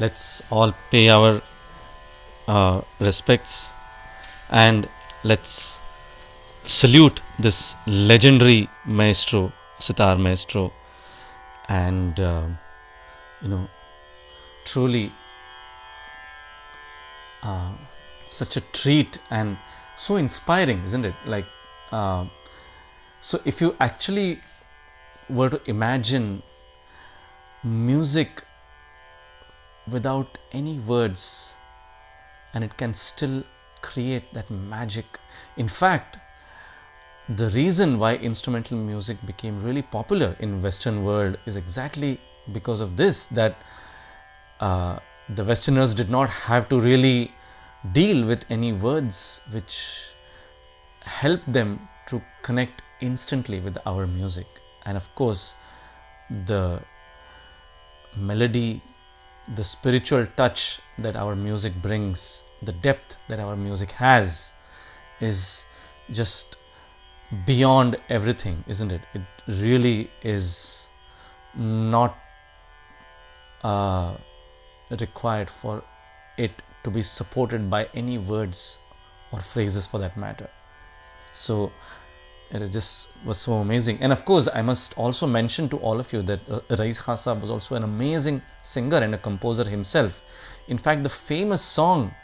Let's 0.00 0.42
all 0.50 0.72
pay 0.90 1.08
our 1.08 1.42
uh, 2.46 2.82
respects 3.00 3.72
and 4.48 4.88
let's 5.24 5.80
salute 6.66 7.20
this 7.38 7.74
legendary 7.86 8.68
maestro, 8.86 9.52
sitar 9.80 10.16
maestro, 10.16 10.72
and 11.68 12.20
uh, 12.20 12.46
you 13.42 13.48
know, 13.48 13.68
truly 14.64 15.12
uh, 17.42 17.72
such 18.30 18.56
a 18.56 18.60
treat 18.60 19.18
and 19.30 19.56
so 19.96 20.16
inspiring, 20.16 20.84
isn't 20.84 21.04
it? 21.04 21.14
Like, 21.26 21.46
uh, 21.90 22.26
so 23.20 23.40
if 23.44 23.60
you 23.60 23.74
actually 23.80 24.40
were 25.28 25.50
to 25.50 25.60
imagine 25.68 26.42
music 27.64 28.44
without 29.90 30.38
any 30.52 30.78
words 30.78 31.54
and 32.54 32.64
it 32.64 32.76
can 32.76 32.94
still 32.94 33.44
create 33.82 34.32
that 34.34 34.50
magic. 34.50 35.18
In 35.56 35.68
fact 35.68 36.18
the 37.28 37.50
reason 37.50 37.98
why 37.98 38.14
instrumental 38.14 38.78
music 38.78 39.18
became 39.26 39.62
really 39.62 39.82
popular 39.82 40.34
in 40.40 40.62
western 40.62 41.04
world 41.04 41.36
is 41.44 41.56
exactly 41.56 42.18
because 42.52 42.80
of 42.80 42.96
this 42.96 43.26
that 43.26 43.56
uh, 44.60 44.98
the 45.28 45.44
westerners 45.44 45.94
did 45.94 46.08
not 46.08 46.30
have 46.30 46.68
to 46.70 46.80
really 46.80 47.30
deal 47.92 48.26
with 48.26 48.46
any 48.48 48.72
words 48.72 49.42
which 49.50 50.08
help 51.02 51.44
them 51.46 51.88
to 52.06 52.22
connect 52.42 52.80
instantly 53.02 53.60
with 53.60 53.76
our 53.84 54.06
music. 54.06 54.46
And 54.86 54.96
of 54.96 55.14
course 55.14 55.54
the 56.46 56.80
melody 58.16 58.82
the 59.54 59.64
spiritual 59.64 60.26
touch 60.26 60.80
that 60.98 61.16
our 61.16 61.34
music 61.34 61.80
brings 61.80 62.44
the 62.62 62.72
depth 62.72 63.16
that 63.28 63.40
our 63.40 63.56
music 63.56 63.92
has 63.92 64.52
is 65.20 65.64
just 66.10 66.56
beyond 67.46 67.96
everything 68.08 68.64
isn't 68.66 68.90
it? 68.92 69.02
It 69.14 69.22
really 69.46 70.10
is 70.22 70.88
not 71.54 72.16
uh, 73.62 74.14
required 75.00 75.50
for 75.50 75.82
it 76.36 76.62
to 76.84 76.90
be 76.90 77.02
supported 77.02 77.68
by 77.68 77.88
any 77.94 78.18
words 78.18 78.78
or 79.32 79.40
phrases 79.40 79.86
for 79.86 79.98
that 79.98 80.16
matter. 80.16 80.48
So 81.32 81.72
it 82.50 82.70
just 82.70 83.10
was 83.24 83.38
so 83.38 83.54
amazing. 83.54 83.98
And 84.00 84.12
of 84.12 84.24
course 84.24 84.48
i 84.54 84.62
must 84.62 84.96
also 84.96 85.26
mention 85.26 85.68
to 85.68 85.76
all 85.78 86.00
of 86.00 86.12
you 86.12 86.22
that 86.22 86.40
uh, 86.50 86.60
Rais 86.78 87.00
Khan 87.00 87.40
was 87.40 87.50
also 87.50 87.74
an 87.74 87.84
amazing 87.84 88.42
singer 88.62 88.98
and 88.98 89.14
a 89.14 89.18
composer 89.18 89.64
himself. 89.64 90.22
In 90.66 90.78
fact 90.78 91.02
the 91.02 91.08
famous 91.08 91.62
song 91.62 92.14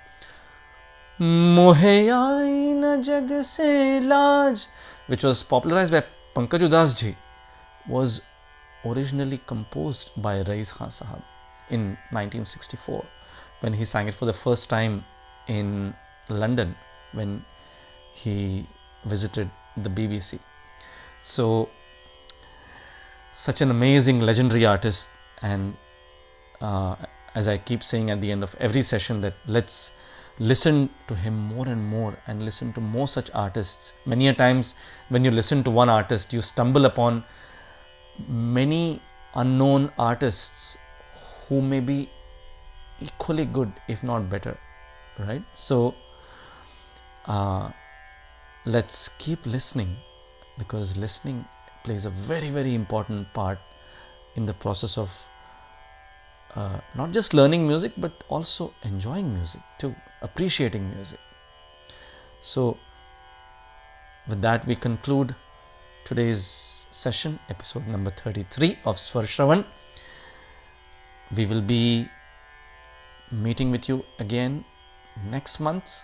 Mohe 1.20 2.74
na 2.74 2.96
jag 2.96 3.44
se 3.44 4.00
laj 4.00 4.66
which 5.06 5.22
was 5.22 5.42
popularized 5.42 5.92
by 5.92 6.02
Pankaj 6.34 6.68
Udhas 6.68 6.98
ji 6.98 7.16
was 7.86 8.22
originally 8.84 9.38
composed 9.46 10.10
by 10.16 10.42
Rais 10.42 10.72
Khan 10.72 10.88
Sahab 10.88 11.22
in 11.70 11.96
1964 12.10 13.04
when 13.60 13.74
he 13.74 13.84
sang 13.84 14.08
it 14.08 14.14
for 14.14 14.24
the 14.24 14.32
first 14.32 14.68
time 14.68 15.04
in 15.46 15.94
London 16.28 16.74
when 17.12 17.44
he 18.14 18.66
visited 19.04 19.48
the 19.76 19.90
BBC. 19.90 20.38
So, 21.22 21.68
such 23.34 23.60
an 23.60 23.70
amazing, 23.70 24.20
legendary 24.20 24.64
artist, 24.64 25.10
and 25.42 25.76
uh, 26.60 26.96
as 27.34 27.48
I 27.48 27.58
keep 27.58 27.82
saying 27.82 28.10
at 28.10 28.20
the 28.20 28.30
end 28.30 28.42
of 28.42 28.54
every 28.60 28.82
session, 28.82 29.20
that 29.22 29.34
let's 29.46 29.92
listen 30.38 30.90
to 31.08 31.14
him 31.14 31.36
more 31.36 31.66
and 31.66 31.84
more 31.84 32.16
and 32.26 32.44
listen 32.44 32.72
to 32.74 32.80
more 32.80 33.08
such 33.08 33.30
artists. 33.34 33.92
Many 34.04 34.28
a 34.28 34.34
times, 34.34 34.74
when 35.08 35.24
you 35.24 35.30
listen 35.30 35.64
to 35.64 35.70
one 35.70 35.88
artist, 35.88 36.32
you 36.32 36.40
stumble 36.40 36.84
upon 36.84 37.24
many 38.28 39.00
unknown 39.34 39.90
artists 39.98 40.78
who 41.48 41.60
may 41.60 41.80
be 41.80 42.08
equally 43.00 43.44
good, 43.44 43.72
if 43.88 44.02
not 44.02 44.30
better, 44.30 44.56
right? 45.18 45.42
So, 45.54 45.94
uh, 47.26 47.70
let's 48.64 49.08
keep 49.18 49.44
listening 49.44 49.96
because 50.58 50.96
listening 50.96 51.44
plays 51.82 52.04
a 52.06 52.10
very 52.10 52.48
very 52.48 52.74
important 52.74 53.32
part 53.34 53.58
in 54.36 54.46
the 54.46 54.54
process 54.54 54.96
of 54.96 55.28
uh, 56.54 56.80
not 56.94 57.12
just 57.12 57.34
learning 57.34 57.66
music 57.66 57.92
but 57.96 58.24
also 58.28 58.72
enjoying 58.82 59.34
music 59.34 59.60
too 59.78 59.94
appreciating 60.22 60.88
music. 60.94 61.18
So 62.40 62.78
with 64.28 64.40
that 64.40 64.66
we 64.66 64.76
conclude 64.76 65.34
today's 66.04 66.86
session 66.90 67.38
episode 67.50 67.86
number 67.86 68.10
33 68.10 68.78
of 68.86 68.96
Swarshravan 68.96 69.64
we 71.36 71.44
will 71.44 71.60
be 71.60 72.08
meeting 73.30 73.70
with 73.70 73.88
you 73.88 74.04
again 74.18 74.64
next 75.30 75.60
month 75.60 76.02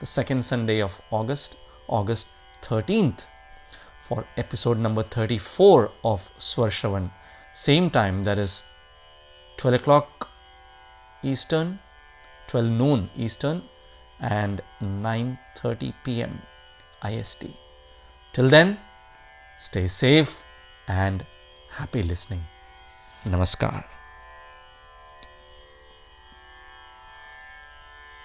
the 0.00 0.06
second 0.06 0.42
sunday 0.44 0.80
of 0.80 1.00
august 1.10 1.56
August 1.98 2.28
13th 2.62 3.26
for 4.00 4.24
episode 4.36 4.78
number 4.78 5.02
34 5.02 5.90
of 6.04 6.30
Swarshravan. 6.38 7.10
Same 7.52 7.90
time, 7.90 8.24
that 8.24 8.38
is 8.38 8.64
12 9.58 9.80
o'clock 9.80 10.30
Eastern, 11.22 11.78
12 12.48 12.66
noon 12.66 13.10
Eastern, 13.16 13.62
and 14.20 14.62
9:30 14.80 15.94
p.m. 16.04 16.42
IST. 17.02 17.46
Till 18.32 18.48
then, 18.48 18.78
stay 19.58 19.86
safe 19.86 20.42
and 20.88 21.24
happy 21.78 22.02
listening. 22.02 22.44
Namaskar. 23.24 23.84